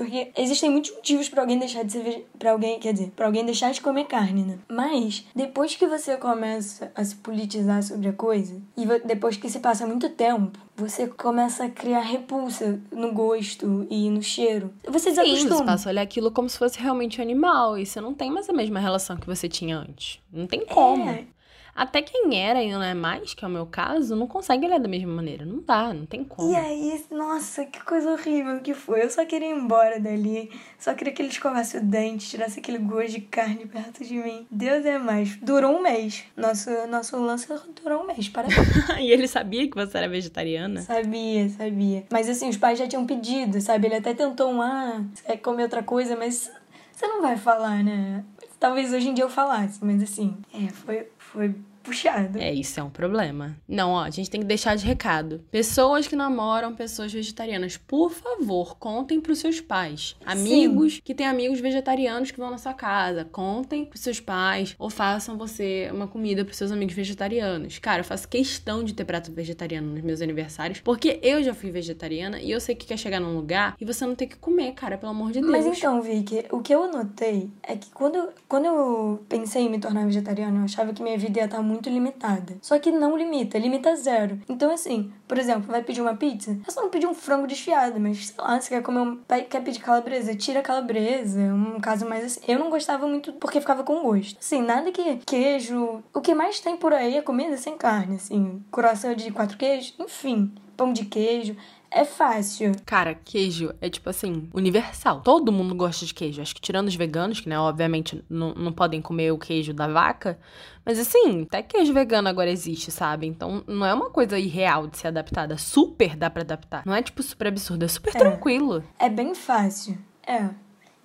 Porque 0.00 0.32
existem 0.34 0.70
muitos 0.70 0.90
motivos 0.92 1.28
para 1.28 1.42
alguém 1.42 1.58
deixar 1.58 1.84
de 1.84 1.92
ser 1.92 2.26
para 2.38 2.52
alguém, 2.52 2.80
quer 2.80 2.94
dizer, 2.94 3.12
para 3.14 3.26
alguém 3.26 3.44
deixar 3.44 3.70
de 3.70 3.82
comer 3.82 4.06
carne, 4.06 4.44
né? 4.44 4.58
Mas 4.66 5.26
depois 5.36 5.76
que 5.76 5.86
você 5.86 6.16
começa 6.16 6.90
a 6.94 7.04
se 7.04 7.16
politizar 7.16 7.82
sobre 7.82 8.08
a 8.08 8.12
coisa 8.14 8.58
e 8.78 8.86
depois 9.04 9.36
que 9.36 9.50
se 9.50 9.60
passa 9.60 9.86
muito 9.86 10.08
tempo, 10.08 10.58
você 10.74 11.06
começa 11.06 11.64
a 11.64 11.68
criar 11.68 12.00
repulsa 12.00 12.80
no 12.90 13.12
gosto 13.12 13.86
e 13.90 14.08
no 14.08 14.22
cheiro. 14.22 14.72
Você 14.88 15.10
desacostuma. 15.10 15.42
Sim, 15.42 15.48
você 15.48 15.64
passa 15.64 15.88
a 15.88 15.92
olhar 15.92 16.00
aquilo 16.00 16.30
como 16.30 16.48
se 16.48 16.56
fosse 16.56 16.80
realmente 16.80 17.20
um 17.20 17.22
animal 17.22 17.76
e 17.76 17.84
você 17.84 18.00
não 18.00 18.14
tem 18.14 18.30
mais 18.30 18.48
a 18.48 18.54
mesma 18.54 18.80
relação 18.80 19.18
que 19.18 19.26
você 19.26 19.50
tinha 19.50 19.76
antes. 19.76 20.18
Não 20.32 20.46
tem 20.46 20.64
como. 20.64 21.10
É. 21.10 21.26
Até 21.74 22.02
quem 22.02 22.38
era 22.38 22.62
e 22.62 22.72
não 22.72 22.82
é 22.82 22.94
mais, 22.94 23.34
que 23.34 23.44
é 23.44 23.48
o 23.48 23.50
meu 23.50 23.66
caso, 23.66 24.16
não 24.16 24.26
consegue 24.26 24.66
olhar 24.66 24.78
da 24.78 24.88
mesma 24.88 25.12
maneira. 25.12 25.44
Não 25.44 25.60
dá, 25.60 25.92
não 25.92 26.06
tem 26.06 26.24
como. 26.24 26.52
E 26.52 26.56
aí, 26.56 27.04
nossa, 27.10 27.64
que 27.64 27.82
coisa 27.84 28.12
horrível 28.12 28.60
que 28.60 28.74
foi. 28.74 29.02
Eu 29.02 29.10
só 29.10 29.24
queria 29.24 29.48
ir 29.48 29.56
embora 29.56 29.98
dali. 30.00 30.50
Só 30.78 30.94
queria 30.94 31.12
que 31.12 31.22
ele 31.22 31.28
escovasse 31.28 31.76
o 31.76 31.80
dente, 31.80 32.28
tirasse 32.28 32.60
aquele 32.60 32.78
gosto 32.78 33.12
de 33.12 33.20
carne 33.20 33.66
perto 33.66 34.04
de 34.04 34.14
mim. 34.14 34.46
Deus 34.50 34.84
é 34.84 34.98
mais. 34.98 35.36
Durou 35.36 35.76
um 35.76 35.82
mês. 35.82 36.24
Nosso, 36.36 36.70
nosso 36.86 37.16
lance 37.18 37.48
durou 37.82 38.02
um 38.02 38.06
mês, 38.06 38.28
parabéns. 38.28 38.58
e 38.98 39.10
ele 39.10 39.28
sabia 39.28 39.68
que 39.68 39.76
você 39.76 39.98
era 39.98 40.08
vegetariana? 40.08 40.82
Sabia, 40.82 41.48
sabia. 41.50 42.04
Mas 42.10 42.28
assim, 42.28 42.48
os 42.48 42.56
pais 42.56 42.78
já 42.78 42.86
tinham 42.86 43.06
pedido, 43.06 43.60
sabe? 43.60 43.86
Ele 43.86 43.96
até 43.96 44.14
tentou 44.14 44.50
um, 44.50 44.60
ah, 44.60 45.02
é 45.24 45.36
comer 45.36 45.64
outra 45.64 45.82
coisa, 45.82 46.16
mas 46.16 46.50
você 46.92 47.06
não 47.06 47.22
vai 47.22 47.36
falar, 47.36 47.82
né? 47.82 48.24
Talvez 48.58 48.92
hoje 48.92 49.08
em 49.08 49.14
dia 49.14 49.24
eu 49.24 49.30
falasse, 49.30 49.82
mas 49.82 50.02
assim, 50.02 50.36
é, 50.52 50.68
foi, 50.68 51.08
foi 51.32 51.54
puxado. 51.90 52.38
É, 52.38 52.52
isso 52.52 52.78
é 52.78 52.82
um 52.82 52.90
problema. 52.90 53.56
Não, 53.68 53.90
ó, 53.90 54.04
a 54.04 54.10
gente 54.10 54.30
tem 54.30 54.40
que 54.40 54.46
deixar 54.46 54.76
de 54.76 54.86
recado. 54.86 55.42
Pessoas 55.50 56.06
que 56.06 56.14
namoram 56.14 56.74
pessoas 56.74 57.12
vegetarianas, 57.12 57.76
por 57.76 58.12
favor, 58.12 58.76
contem 58.78 59.20
pros 59.20 59.38
seus 59.38 59.60
pais. 59.60 60.16
Amigos 60.24 60.94
Sim. 60.94 61.00
que 61.04 61.14
têm 61.14 61.26
amigos 61.26 61.60
vegetarianos 61.60 62.30
que 62.30 62.38
vão 62.38 62.50
na 62.50 62.58
sua 62.58 62.72
casa, 62.72 63.24
contem 63.24 63.84
pros 63.84 64.00
seus 64.00 64.20
pais 64.20 64.74
ou 64.78 64.88
façam 64.88 65.36
você 65.36 65.90
uma 65.92 66.06
comida 66.06 66.44
pros 66.44 66.56
seus 66.56 66.70
amigos 66.70 66.94
vegetarianos. 66.94 67.78
Cara, 67.78 68.00
eu 68.00 68.04
faço 68.04 68.28
questão 68.28 68.84
de 68.84 68.94
ter 68.94 69.04
prato 69.04 69.32
vegetariano 69.32 69.92
nos 69.92 70.02
meus 70.02 70.20
aniversários, 70.20 70.80
porque 70.80 71.18
eu 71.22 71.42
já 71.42 71.52
fui 71.52 71.70
vegetariana 71.70 72.40
e 72.40 72.50
eu 72.50 72.60
sei 72.60 72.74
que 72.74 72.86
quer 72.86 72.96
chegar 72.96 73.20
num 73.20 73.34
lugar 73.34 73.76
e 73.80 73.84
você 73.84 74.06
não 74.06 74.14
tem 74.14 74.28
que 74.28 74.36
comer, 74.36 74.72
cara, 74.72 74.96
pelo 74.96 75.10
amor 75.10 75.32
de 75.32 75.40
Deus. 75.40 75.50
Mas 75.50 75.66
então, 75.66 76.00
Vicky, 76.00 76.44
o 76.50 76.60
que 76.60 76.72
eu 76.72 76.90
notei 76.90 77.50
é 77.62 77.76
que 77.76 77.90
quando, 77.90 78.28
quando 78.48 78.66
eu 78.66 79.24
pensei 79.28 79.62
em 79.62 79.70
me 79.70 79.78
tornar 79.78 80.04
vegetariana, 80.06 80.58
eu 80.58 80.64
achava 80.64 80.92
que 80.92 81.02
minha 81.02 81.18
vida 81.18 81.40
ia 81.40 81.46
estar 81.46 81.62
muito 81.62 81.79
limitada. 81.88 82.58
Só 82.60 82.78
que 82.78 82.90
não 82.90 83.16
limita, 83.16 83.58
limita 83.58 83.94
zero. 83.96 84.38
Então, 84.48 84.72
assim, 84.72 85.12
por 85.26 85.38
exemplo, 85.38 85.70
vai 85.70 85.82
pedir 85.82 86.00
uma 86.00 86.16
pizza? 86.16 86.58
É 86.66 86.70
só 86.70 86.82
não 86.82 86.90
pedir 86.90 87.06
um 87.06 87.14
frango 87.14 87.46
desfiado, 87.46 88.00
mas 88.00 88.28
sei 88.28 88.44
lá, 88.44 88.60
você 88.60 88.68
quer 88.68 88.82
comer 88.82 89.00
um. 89.00 89.20
quer 89.48 89.62
pedir 89.62 89.80
calabresa? 89.80 90.34
Tira 90.34 90.62
calabresa. 90.62 91.40
Um 91.40 91.80
caso 91.80 92.08
mais 92.08 92.24
assim. 92.24 92.40
Eu 92.46 92.58
não 92.58 92.68
gostava 92.68 93.06
muito 93.06 93.32
porque 93.34 93.60
ficava 93.60 93.84
com 93.84 94.02
gosto. 94.02 94.38
Assim, 94.38 94.60
nada 94.60 94.90
que 94.90 95.16
queijo. 95.18 96.02
O 96.12 96.20
que 96.20 96.34
mais 96.34 96.60
tem 96.60 96.76
por 96.76 96.92
aí 96.92 97.16
é 97.16 97.22
comida 97.22 97.56
sem 97.56 97.76
carne, 97.76 98.16
assim. 98.16 98.62
Coração 98.70 99.14
de 99.14 99.30
quatro 99.30 99.56
queijos, 99.56 99.94
enfim. 99.98 100.52
Pão 100.76 100.92
de 100.92 101.04
queijo. 101.04 101.56
É 101.92 102.04
fácil. 102.04 102.72
Cara, 102.86 103.14
queijo 103.14 103.74
é 103.80 103.90
tipo 103.90 104.08
assim, 104.08 104.48
universal. 104.54 105.22
Todo 105.22 105.50
mundo 105.50 105.74
gosta 105.74 106.06
de 106.06 106.14
queijo. 106.14 106.40
Acho 106.40 106.54
que 106.54 106.60
tirando 106.60 106.86
os 106.86 106.94
veganos, 106.94 107.40
que 107.40 107.48
né, 107.48 107.58
obviamente 107.58 108.24
não, 108.30 108.54
não 108.54 108.72
podem 108.72 109.02
comer 109.02 109.32
o 109.32 109.38
queijo 109.38 109.74
da 109.74 109.88
vaca. 109.88 110.38
Mas 110.84 111.00
assim, 111.00 111.42
até 111.42 111.62
queijo 111.62 111.92
vegano 111.92 112.28
agora 112.28 112.48
existe, 112.48 112.92
sabe? 112.92 113.26
Então 113.26 113.64
não 113.66 113.84
é 113.84 113.92
uma 113.92 114.08
coisa 114.08 114.38
irreal 114.38 114.86
de 114.86 114.98
ser 114.98 115.08
adaptada. 115.08 115.58
Super 115.58 116.14
dá 116.14 116.30
pra 116.30 116.42
adaptar. 116.42 116.82
Não 116.86 116.94
é 116.94 117.02
tipo 117.02 117.22
super 117.22 117.48
absurdo, 117.48 117.84
é 117.84 117.88
super 117.88 118.14
é. 118.14 118.18
tranquilo. 118.18 118.84
É 118.96 119.08
bem 119.08 119.34
fácil. 119.34 119.98
É. 120.24 120.48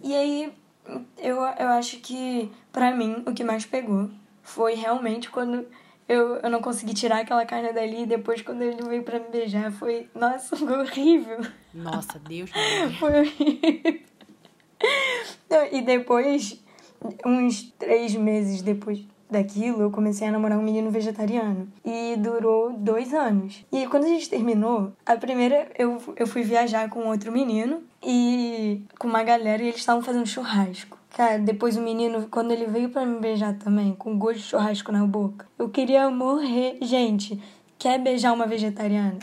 E 0.04 0.14
aí, 0.14 0.54
eu, 1.18 1.38
eu 1.38 1.68
acho 1.70 1.98
que, 1.98 2.52
para 2.72 2.96
mim, 2.96 3.24
o 3.26 3.34
que 3.34 3.44
mais 3.44 3.66
pegou 3.66 4.10
foi 4.44 4.76
realmente 4.76 5.32
quando 5.32 5.66
eu, 6.08 6.36
eu 6.36 6.50
não 6.50 6.62
consegui 6.62 6.94
tirar 6.94 7.20
aquela 7.20 7.46
carne 7.46 7.74
dali 7.74 8.04
e 8.04 8.06
depois 8.06 8.42
quando 8.42 8.62
ele 8.62 8.82
veio 8.84 9.04
pra 9.04 9.20
me 9.20 9.30
beijar 9.30 9.72
foi. 9.72 10.08
Nossa, 10.14 10.56
foi 10.58 10.80
horrível. 10.80 11.40
Nossa, 11.74 12.20
Deus 12.20 12.50
Foi 13.00 13.22
horrível. 13.22 14.02
E 15.72 15.82
depois, 15.82 16.62
uns 17.26 17.64
três 17.80 18.14
meses 18.16 18.62
depois 18.62 19.04
daquilo, 19.30 19.82
eu 19.82 19.92
comecei 19.92 20.28
a 20.28 20.32
namorar 20.32 20.58
um 20.58 20.62
menino 20.62 20.92
vegetariano. 20.92 21.68
E 21.84 22.16
durou 22.18 22.74
dois 22.74 23.14
anos. 23.14 23.66
E 23.72 23.88
quando 23.88 24.06
a 24.06 24.10
gente 24.10 24.30
terminou, 24.30 24.94
a 25.06 25.16
primeira 25.18 25.70
eu, 25.78 26.02
eu 26.16 26.28
fui 26.28 26.44
viajar 26.44 26.90
com 26.90 27.08
outro 27.08 27.32
menino 27.32 27.82
e 28.04 28.84
com 29.00 29.08
uma 29.08 29.24
galera 29.24 29.64
e 29.64 29.68
eles 29.68 29.80
estavam 29.80 30.04
fazendo 30.04 30.28
churrasco. 30.28 30.98
Cara, 31.16 31.40
depois 31.40 31.78
o 31.78 31.82
menino, 31.82 32.28
quando 32.30 32.52
ele 32.52 32.66
veio 32.66 32.90
para 32.90 33.06
me 33.06 33.22
beijar 33.22 33.58
também, 33.58 33.96
com 33.96 34.20
gosto 34.20 34.40
de 34.40 34.44
churrasco 34.44 34.92
na 34.92 35.08
boca, 35.08 35.48
eu 35.58 35.70
queria 35.70 36.10
morrer. 36.10 36.78
Gente, 36.82 37.42
quer 37.80 37.98
beijar 37.98 38.34
uma 38.34 38.46
vegetariana? 38.46 39.18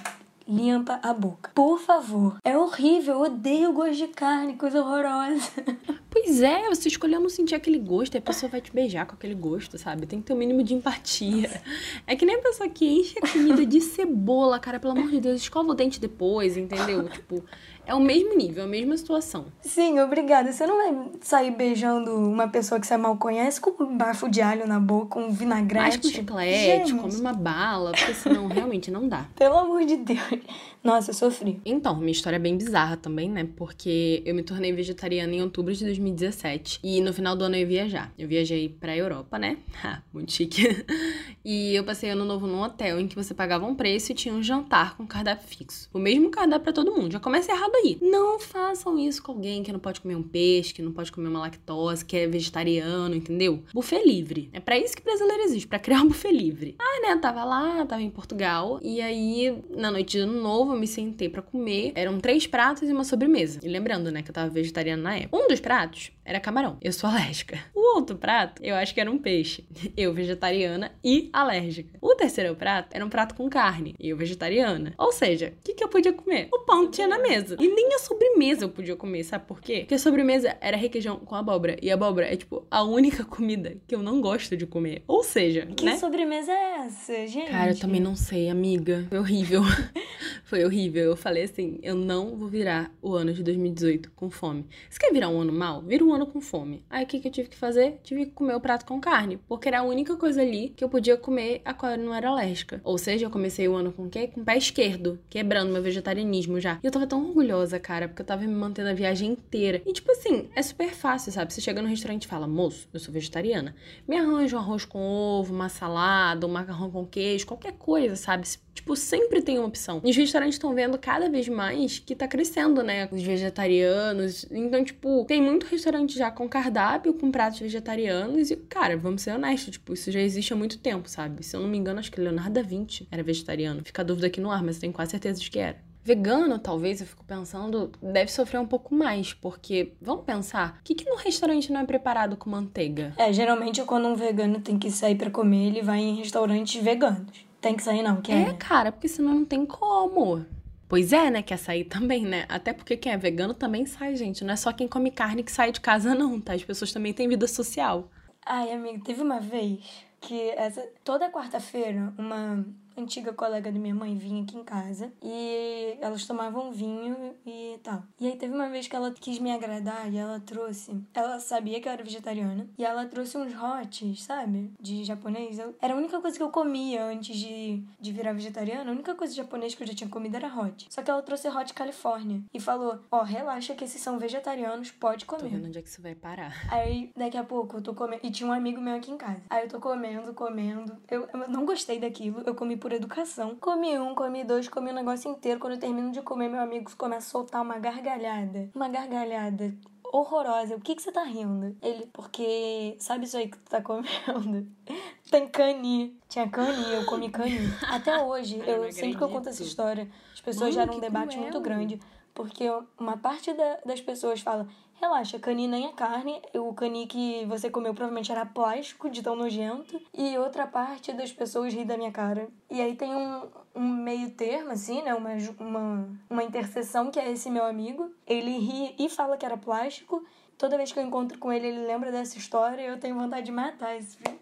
Limpa 0.49 0.99
a 1.03 1.13
boca. 1.13 1.51
Por 1.55 1.79
favor. 1.79 2.39
É 2.43 2.57
horrível, 2.57 3.17
eu 3.17 3.21
odeio 3.21 3.69
o 3.69 3.73
gosto 3.75 3.97
de 3.97 4.09
carne, 4.09 4.55
coisa 4.55 4.81
horrorosa. 4.81 5.51
Pois 6.13 6.43
é, 6.43 6.69
você 6.69 6.89
escolheu 6.89 7.19
não 7.19 7.31
sentir 7.31 7.55
aquele 7.55 7.79
gosto, 7.79 8.15
e 8.15 8.19
a 8.19 8.21
pessoa 8.21 8.51
vai 8.51 8.61
te 8.61 8.71
beijar 8.71 9.07
com 9.07 9.15
aquele 9.15 9.35
gosto, 9.35 9.79
sabe? 9.79 10.05
Tem 10.05 10.21
que 10.21 10.27
ter 10.27 10.35
o 10.35 10.37
um 10.37 10.39
mínimo 10.39 10.63
de 10.63 10.75
empatia. 10.75 11.63
É 12.07 12.15
que 12.15 12.27
nem 12.27 12.37
a 12.37 12.43
pessoa 12.43 12.69
que 12.69 12.87
enche 12.87 13.19
a 13.19 13.27
comida 13.27 13.65
de 13.65 13.81
cebola, 13.81 14.61
cara, 14.61 14.79
pelo 14.79 14.93
amor 14.93 15.11
de 15.11 15.21
Deus, 15.21 15.41
escova 15.41 15.71
o 15.71 15.75
dente 15.75 15.99
depois, 15.99 16.59
entendeu? 16.59 17.09
Tipo, 17.09 17.43
é 17.85 17.95
o 17.95 18.01
mesmo 18.01 18.37
nível, 18.37 18.65
a 18.65 18.67
mesma 18.67 18.97
situação. 18.97 19.47
Sim, 19.61 19.99
obrigada. 20.01 20.53
Você 20.53 20.67
não 20.67 20.77
vai 20.77 21.11
sair 21.21 21.51
beijando 21.51 22.15
uma 22.15 22.49
pessoa 22.49 22.81
que 22.81 22.87
você 22.87 22.97
mal 22.97 23.17
conhece 23.17 23.61
com 23.61 23.83
um 23.83 23.97
bafo 23.97 24.29
de 24.29 24.41
alho 24.41 24.67
na 24.67 24.79
boca, 24.79 25.19
um 25.19 25.33
vinagrete. 25.33 25.83
Mais 25.83 25.97
com 25.97 26.09
chiclete, 26.09 26.89
Gente. 26.89 26.95
come 26.95 27.17
uma 27.17 27.33
bala, 27.33 27.93
porque 27.93 28.15
senão 28.15 28.47
realmente 28.47 28.91
não 28.91 29.09
dá. 29.09 29.27
Pelo 29.35 29.57
amor 29.57 29.85
de 29.85 29.97
Deus. 29.97 30.41
Nossa, 30.83 31.11
eu 31.11 31.15
sofri. 31.15 31.61
Então, 31.65 31.97
minha 31.97 32.13
história 32.13 32.37
é 32.37 32.41
bem 32.41 32.57
bizarra 32.57 32.97
também, 32.97 33.29
né? 33.29 33.49
Porque 33.57 34.23
eu 34.25 34.35
me 34.35 34.43
tornei 34.43 34.73
vegetariana 34.73 35.35
em 35.35 35.43
outubro 35.43 35.73
de 35.75 35.85
2017 35.85 36.81
e 36.83 37.01
no 37.01 37.13
final 37.13 37.37
do 37.37 37.45
ano 37.45 37.57
eu 37.57 37.61
ia 37.61 37.67
viajar. 37.67 38.13
Eu 38.19 38.29
viajei 38.29 38.69
pra 38.69 38.97
Europa, 38.97 39.39
né? 39.39 39.59
Ha, 39.83 40.03
muito 40.13 40.33
chique. 40.33 40.85
e 41.45 41.75
eu 41.75 41.85
passei 41.85 42.11
ano 42.11 42.25
novo 42.25 42.47
num 42.47 42.63
hotel 42.63 43.01
em 43.01 43.09
que 43.09 43.15
você 43.15 43.35
pagava 43.35 43.67
um 43.67 43.75
preço 43.75 44.13
e 44.13 44.15
tinha 44.15 44.35
um 44.35 44.43
jantar 44.43 44.97
com 44.97 45.07
cardápio 45.07 45.47
fixo. 45.47 45.89
O 45.93 45.99
mesmo 45.99 46.31
cardápio 46.31 46.65
para 46.65 46.73
todo 46.73 46.93
mundo. 46.93 47.13
Já 47.13 47.21
começa 47.21 47.53
errado 47.53 47.72
aí. 47.77 47.99
Não 48.01 48.39
façam 48.39 48.99
isso 48.99 49.23
com 49.23 49.33
alguém 49.33 49.63
que 49.63 49.73
não 49.73 49.79
pode 49.79 50.01
comer 50.01 50.17
um 50.17 50.23
peixe, 50.23 50.75
que 50.75 50.83
não 50.83 50.93
pode 50.93 51.11
comer 51.13 51.29
uma 51.29 51.41
lactose, 51.41 52.05
que 52.05 52.17
é 52.17 52.27
vegetariano, 52.27 53.15
entendeu? 53.15 53.63
Buffet 53.73 54.03
livre. 54.05 54.51
É 54.53 54.61
para 54.61 54.79
isso 54.79 54.97
que 54.97 55.03
brasileiro 55.03 55.43
existe, 55.43 55.67
para 55.67 55.79
criar 55.79 56.03
um 56.03 56.09
buffet 56.09 56.33
livre. 56.33 56.77
Ah, 56.79 57.09
né, 57.09 57.17
tava 57.17 57.45
lá, 57.45 57.85
tava 57.87 58.03
em 58.03 58.11
Portugal, 58.11 58.79
e 58.83 59.01
aí 59.01 59.63
na 59.71 59.91
noite 59.91 60.13
de 60.13 60.19
ano 60.19 60.41
novo 60.41 60.73
eu 60.73 60.79
me 60.79 60.87
sentei 60.87 61.29
para 61.29 61.43
comer. 61.43 61.93
Eram 61.95 62.21
três 62.21 62.47
pratos 62.47 62.89
e 62.89 62.93
uma 62.93 63.05
sobremesa. 63.05 63.61
E 63.63 63.69
lembrando, 63.69 64.11
né, 64.11 64.23
que 64.23 64.31
eu 64.31 64.35
tava 64.35 64.51
vegetariana 64.51 65.03
na 65.03 65.17
época. 65.17 65.37
Um 65.37 65.49
dos 65.49 65.61
pratos 65.61 66.11
era 66.25 66.41
camarão. 66.41 66.79
Eu 66.81 66.93
sou 66.93 67.09
alérgica. 67.11 67.59
O 67.75 67.97
outro 67.97 68.17
prato, 68.17 68.63
eu 68.63 68.75
acho 68.75 68.95
que 68.95 69.01
era 69.01 69.11
um 69.11 69.19
peixe. 69.19 69.65
Eu 69.97 70.13
vegetariana 70.13 70.93
e 71.03 71.29
alérgica. 71.33 71.99
O 72.01 72.15
terceiro 72.15 72.55
prato 72.55 72.89
era 72.95 73.05
um 73.05 73.09
prato 73.09 73.35
com 73.35 73.49
carne. 73.49 73.95
Eu 73.99 74.17
vegetariana. 74.17 74.95
Ou 74.97 75.13
seja, 75.13 75.53
o 75.59 75.65
que, 75.65 75.75
que 75.75 75.85
eu 75.85 75.89
podia 75.89 76.13
comer? 76.13 76.49
O 76.53 76.61
pão 76.61 76.87
que 76.87 76.93
tinha 76.93 77.09
na 77.09 77.19
mesa. 77.19 77.57
E 77.61 77.69
nem 77.69 77.95
a 77.95 77.99
sobremesa 77.99 78.65
eu 78.65 78.69
podia 78.69 78.97
comer, 78.97 79.25
sabe 79.25 79.47
por 79.47 79.61
quê? 79.61 79.81
Porque 79.81 79.95
a 79.95 79.99
sobremesa 79.99 80.57
era 80.61 80.77
requeijão 80.77 81.19
com 81.19 81.35
abóbora. 81.35 81.77
E 81.83 81.91
abóbora 81.91 82.27
é, 82.27 82.37
tipo, 82.37 82.67
a 82.71 82.83
única 82.83 83.25
comida 83.25 83.77
que 83.87 83.95
eu 83.95 84.03
não 84.03 84.21
gosto 84.21 84.57
de 84.57 84.67
comer. 84.67 85.03
Ou 85.07 85.23
seja, 85.23 85.67
que 85.67 85.85
né? 85.85 85.97
sobremesa 85.97 86.53
é 86.53 86.87
essa, 86.87 87.27
gente? 87.27 87.51
Cara, 87.51 87.73
eu 87.73 87.79
também 87.79 88.01
não 88.01 88.17
sei, 88.17 88.49
amiga. 88.49 89.07
Foi 89.09 89.19
horrível. 89.19 89.63
Foi 90.45 90.65
horrível. 90.65 91.05
Eu 91.05 91.17
falei 91.17 91.45
assim, 91.45 91.79
eu 91.83 91.95
não 91.95 92.37
vou 92.37 92.49
virar 92.49 92.93
o 93.01 93.15
ano 93.15 93.33
de 93.33 93.43
2018 93.43 94.13
com 94.15 94.31
fome. 94.31 94.67
Você 94.89 94.99
quer 94.99 95.13
virar 95.13 95.29
um 95.29 95.41
ano 95.41 95.53
mal? 95.53 95.83
Vira 95.83 96.05
um 96.05 96.12
ano 96.13 96.27
com 96.27 96.41
fome. 96.41 96.85
Aí 96.91 97.05
o 97.05 97.07
que, 97.07 97.21
que 97.21 97.29
eu 97.29 97.33
tive 97.33 97.49
que 97.49 97.57
fazer? 97.57 98.01
Tive 98.03 98.27
que 98.27 98.33
comer 98.33 98.55
o 98.55 98.61
prato 98.61 98.85
com 98.85 99.01
carne. 99.01 99.39
Porque 99.49 99.69
era 99.69 99.81
a 99.81 99.83
única 99.83 100.17
coisa 100.17 100.43
ali 100.43 100.71
que 100.71 100.85
eu 100.85 100.89
podia 100.89 101.17
comer 101.17 101.61
a 101.65 101.75
qual 101.75 101.93
eu 101.93 101.99
não 101.99 102.15
era 102.15 102.29
alérgica. 102.29 102.81
Ou 102.85 102.99
seja, 102.99 103.27
eu 103.27 103.31
comecei 103.31 103.69
o 103.69 103.75
ano 103.75 103.93
com 103.93 104.07
o 104.07 104.11
quê? 104.11 104.29
Com 104.29 104.41
o 104.41 104.45
pé 104.45 104.57
esquerdo. 104.57 105.19
Quebrando 105.29 105.73
meu 105.73 105.83
vegetarianismo 105.83 106.61
já. 106.61 106.79
E 106.83 106.87
eu 106.87 106.93
tava 106.93 107.07
tão 107.07 107.27
orgulhosa, 107.27 107.79
cara, 107.79 108.09
porque 108.09 108.23
eu 108.23 108.27
tava 108.27 108.43
me 108.43 108.55
mantendo 108.55 108.91
a 108.91 108.95
viagem 108.95 109.31
inteira. 109.31 109.83
E 109.87 109.93
tipo 109.93 110.11
assim, 110.13 110.49
é 110.55 110.63
super 110.63 110.91
fácil, 110.91 111.33
sabe? 111.33 111.53
Você 111.53 111.61
chega 111.61 111.83
no 111.83 111.89
restaurante 111.89 112.25
e 112.25 112.29
fala, 112.29 112.47
moço, 112.47 112.89
eu 112.93 113.01
sou 113.01 113.13
vegetariana. 113.13 113.75
Me 114.07 114.17
arranja 114.17 114.57
um 114.57 114.61
arroz 114.61 114.85
com 114.85 114.99
ovo, 115.01 115.55
uma 115.55 115.69
salada, 115.69 116.47
um 116.47 116.51
macarrão 116.51 116.91
com 116.91 117.07
queijo, 117.07 117.47
qualquer 117.47 117.73
coisa, 117.73 118.17
sabe? 118.17 118.47
Tipo, 118.75 118.97
sempre 118.97 119.43
tem 119.43 119.59
uma 119.59 119.69
opção. 119.69 120.01
E 120.03 120.11
os 120.11 120.17
restaurantes 120.17 120.55
estão 120.55 120.75
vendo 120.75 120.99
cada 120.99 121.29
vez 121.29 121.49
mais 121.49 121.99
que 121.99 122.15
tá 122.15 122.27
crescendo, 122.27 122.83
né? 122.83 123.09
Os 123.13 123.23
vegetarianos. 123.23 124.47
Então, 124.51 124.83
tipo, 124.83 125.25
tem 125.27 125.43
muito 125.43 125.67
restaurante 125.67 126.17
já 126.17 126.31
com 126.31 126.49
cardápio, 126.49 127.15
com 127.15 127.31
pratos 127.31 127.61
vegetarianos. 127.61 128.51
E, 128.51 128.57
cara, 128.57 128.97
vamos 128.97 129.23
ser 129.23 129.35
honestos, 129.35 129.73
tipo, 129.73 129.93
isso 129.93 130.11
já 130.11 130.21
existe 130.21 130.53
há 130.53 130.57
muito 130.57 130.79
tempo, 130.79 131.09
sabe? 131.09 131.45
Se 131.45 131.55
eu 131.57 131.61
não 131.61 131.69
me 131.69 131.77
engano, 131.77 132.01
acho 132.01 132.11
que 132.11 132.21
Leonardo 132.21 132.53
da 132.53 132.63
Vinci 132.63 133.07
era 133.11 133.23
vegetariano. 133.23 133.83
Fica 133.85 134.03
a 134.03 134.05
dúvida 134.05 134.27
aqui 134.27 134.41
no 134.41 134.51
ar, 134.51 134.63
mas 134.63 134.77
eu 134.77 134.83
tenho 134.83 134.93
quase 134.93 135.13
certeza 135.13 135.41
de 135.41 135.51
que 135.51 135.59
era. 135.59 135.77
Vegano, 136.05 136.59
talvez, 136.59 137.01
eu 137.01 137.07
fico 137.07 137.25
pensando, 137.25 137.93
deve 138.03 138.29
sofrer 138.33 138.59
um 138.59 138.67
pouco 138.67 138.93
mais, 138.93 139.33
porque, 139.33 139.93
vamos 140.01 140.25
pensar, 140.25 140.79
o 140.81 140.83
que, 140.83 140.97
que 140.97 141.09
no 141.09 141.15
restaurante 141.15 141.71
não 141.71 141.81
é 141.81 141.85
preparado 141.85 142.37
com 142.37 142.51
manteiga? 142.51 143.15
É, 143.17 143.33
geralmente 143.33 143.81
quando 143.85 144.09
um 144.09 144.17
vegano 144.17 144.61
tem 144.61 144.77
que 144.77 144.91
sair 144.91 145.15
para 145.15 145.31
comer, 145.31 145.69
ele 145.69 145.81
vai 145.81 146.01
em 146.01 146.17
restaurantes 146.17 146.83
veganos. 146.83 147.52
Tem 147.63 147.77
que 147.77 147.83
sair 147.83 148.03
não, 148.03 148.21
quer? 148.21 148.49
É, 148.49 148.53
cara, 148.55 148.91
porque 148.91 149.07
senão 149.07 149.33
não 149.33 149.45
tem 149.45 149.65
como. 149.65 150.45
Pois 150.89 151.13
é, 151.13 151.31
né? 151.31 151.43
Quer 151.43 151.57
sair 151.57 151.85
também, 151.85 152.27
né? 152.27 152.45
Até 152.49 152.73
porque 152.73 152.97
quem 152.97 153.13
é 153.13 153.17
vegano 153.17 153.55
também 153.55 153.87
sai, 153.87 154.17
gente. 154.17 154.43
Não 154.45 154.53
é 154.53 154.57
só 154.57 154.73
quem 154.73 154.89
come 154.89 155.13
carne 155.13 155.45
que 155.45 155.53
sai 155.53 155.71
de 155.71 155.81
casa, 155.81 156.13
não, 156.17 156.41
tá? 156.41 156.55
As 156.55 156.65
pessoas 156.65 156.93
também 156.93 157.13
têm 157.13 157.29
vida 157.29 157.47
social. 157.47 158.11
Ai, 158.45 158.73
amigo, 158.73 159.05
teve 159.05 159.23
uma 159.23 159.41
vez 159.41 159.79
que 160.21 160.51
essa 160.51 160.85
toda 161.05 161.31
quarta-feira 161.31 162.13
uma 162.19 162.67
antiga 162.97 163.33
colega 163.33 163.71
da 163.71 163.79
minha 163.79 163.95
mãe 163.95 164.17
vinha 164.17 164.43
aqui 164.43 164.57
em 164.57 164.65
casa 164.65 165.13
e 165.23 165.97
elas 166.01 166.27
tomavam 166.27 166.73
vinho 166.73 167.35
e 167.45 167.79
tal. 167.83 168.03
E 168.21 168.27
aí 168.27 168.37
teve 168.37 168.55
uma 168.55 168.69
vez 168.69 168.89
que 168.89 168.97
ela 168.97 169.11
quis 169.13 169.39
me 169.39 169.53
agradar 169.53 170.13
e 170.13 170.17
ela 170.17 170.41
trouxe. 170.41 171.03
Ela 171.15 171.39
sabia 171.41 171.81
que 171.81 171.89
eu 171.89 171.93
era 171.93 172.03
vegetariana 172.03 172.69
e 172.79 172.85
ela 172.85 173.07
trouxe 173.07 173.37
uns 173.37 173.53
hots, 173.55 174.23
sabe? 174.23 174.73
De 174.81 175.05
japonês. 175.05 175.59
Eu, 175.59 175.75
era 175.81 175.95
a 175.95 175.97
única 175.97 176.21
coisa 176.21 176.37
que 176.37 176.43
eu 176.43 176.51
comia 176.51 177.05
antes 177.05 177.37
de, 177.37 177.83
de 178.01 178.13
virar 178.13 178.33
vegetariana. 178.33 178.91
A 178.91 178.95
única 178.95 179.15
coisa 179.15 179.33
de 179.33 179.37
japonês 179.37 179.75
que 179.75 179.83
eu 179.83 179.87
já 179.87 179.95
tinha 179.95 180.11
comido 180.11 180.37
era 180.37 180.49
hot. 180.49 180.87
Só 180.91 181.03
que 181.03 181.11
ela 181.11 181.23
trouxe 181.23 181.49
hot 181.49 181.73
Califórnia 181.75 182.43
e 182.53 182.61
falou: 182.61 183.01
Ó, 183.11 183.21
oh, 183.21 183.23
relaxa 183.23 183.75
que 183.75 183.85
esses 183.85 184.01
são 184.01 184.19
vegetarianos, 184.19 184.91
pode 184.91 185.25
comer. 185.25 185.43
Tô 185.43 185.49
vendo 185.49 185.67
onde 185.67 185.79
é 185.79 185.83
que 185.83 185.89
isso 185.89 186.03
vai 186.03 186.15
parar. 186.15 186.55
Aí 186.71 187.11
daqui 187.17 187.37
a 187.37 187.45
pouco 187.45 187.79
eu 187.79 187.83
tô 187.83 187.95
comendo. 187.95 188.21
E 188.23 188.31
tinha 188.31 188.49
um 188.49 188.53
amigo 188.53 188.81
meu 188.81 188.97
aqui 188.97 189.11
em 189.11 189.17
casa. 189.17 189.43
Aí 189.51 189.65
eu 189.65 189.69
tô 189.69 189.81
comendo 189.81 190.03
comendo, 190.03 190.33
comendo. 190.33 190.97
Eu, 191.11 191.29
eu 191.33 191.49
não 191.49 191.65
gostei 191.65 191.99
daquilo, 191.99 192.43
eu 192.45 192.55
comi 192.55 192.77
por 192.83 192.93
educação. 192.93 193.55
Comi 193.55 193.97
um, 193.97 194.13
comi 194.13 194.43
dois, 194.43 194.69
comi 194.69 194.91
o 194.91 194.95
negócio 194.95 195.31
inteiro. 195.31 195.61
Quando 195.61 195.75
eu 195.75 195.79
termino 195.79 196.11
de 196.11 196.21
comer, 196.21 196.49
meu 196.49 196.61
amigo 196.61 196.91
começa 196.99 197.29
a 197.29 197.31
soltar 197.31 197.63
uma 197.63 197.79
gargalhada. 197.79 198.69
Uma 198.75 198.89
gargalhada 198.89 199.73
horrorosa. 200.13 200.75
O 200.75 200.81
que, 200.81 200.97
que 200.97 201.01
você 201.01 201.13
tá 201.13 201.23
rindo? 201.23 201.77
Ele, 201.81 202.07
porque 202.13 202.97
sabe 202.99 203.25
isso 203.25 203.37
aí 203.37 203.49
que 203.49 203.57
tu 203.57 203.71
tá 203.71 203.81
comendo? 203.81 204.67
Tem 205.31 205.49
cani. 205.49 206.19
Tinha 206.29 206.49
cani, 206.49 206.93
eu 206.93 207.07
comi 207.07 207.31
cani. 207.31 207.57
Até 207.89 208.21
hoje, 208.21 208.59
eu, 208.59 208.85
eu 208.85 208.93
sempre 208.93 209.17
que 209.17 209.23
eu 209.23 209.29
conto 209.29 209.49
essa 209.49 209.63
história, 209.63 210.11
as 210.35 210.41
pessoas 210.41 210.75
Mano, 210.75 210.87
geram 210.87 210.99
um 210.99 211.01
debate 211.01 211.37
cruel. 211.37 211.43
muito 211.43 211.61
grande. 211.61 212.01
Porque 212.35 212.65
uma 212.99 213.17
parte 213.17 213.53
da, 213.53 213.79
das 213.87 214.01
pessoas 214.01 214.41
fala, 214.41 214.67
relaxa, 215.03 215.39
cani 215.39 215.67
nem 215.67 215.87
é 215.87 215.93
carne, 215.93 216.41
o 216.55 216.73
cani 216.73 217.07
que 217.09 217.45
você 217.47 217.69
comeu 217.69 217.93
provavelmente 217.93 218.31
era 218.31 218.47
plástico, 218.47 219.11
de 219.11 219.21
tão 219.21 219.35
nojento. 219.35 220.01
E 220.15 220.39
outra 220.39 220.65
parte 220.67 221.13
das 221.13 221.33
pessoas 221.33 221.75
ri 221.75 221.85
da 221.85 221.97
minha 221.97 222.13
cara. 222.13 222.49
E 222.71 222.81
aí 222.81 222.95
tem 222.95 223.13
um, 223.15 223.49
um 223.75 223.89
meio 223.89 224.31
termo, 224.31 224.71
assim, 224.71 225.03
né? 225.03 225.13
Uma, 225.13 225.31
uma, 225.59 226.09
uma 226.31 226.45
interseção 226.45 227.11
que 227.11 227.19
é 227.19 227.31
esse 227.31 227.51
meu 227.51 227.65
amigo. 227.65 228.11
Ele 228.27 228.57
ri 228.59 228.95
e 228.99 229.09
fala 229.09 229.37
que 229.37 229.45
era 229.45 229.57
plástico. 229.57 230.25
Toda 230.57 230.77
vez 230.77 230.93
que 230.93 230.99
eu 231.01 231.03
encontro 231.03 231.37
com 231.39 231.53
ele, 231.53 231.67
ele 231.67 231.85
lembra 231.85 232.13
dessa 232.13 232.39
história 232.39 232.83
e 232.83 232.87
eu 232.87 233.01
tenho 233.01 233.17
vontade 233.17 233.47
de 233.47 233.53
matar 233.53 233.97
esse 233.97 234.17
filho. 234.17 234.42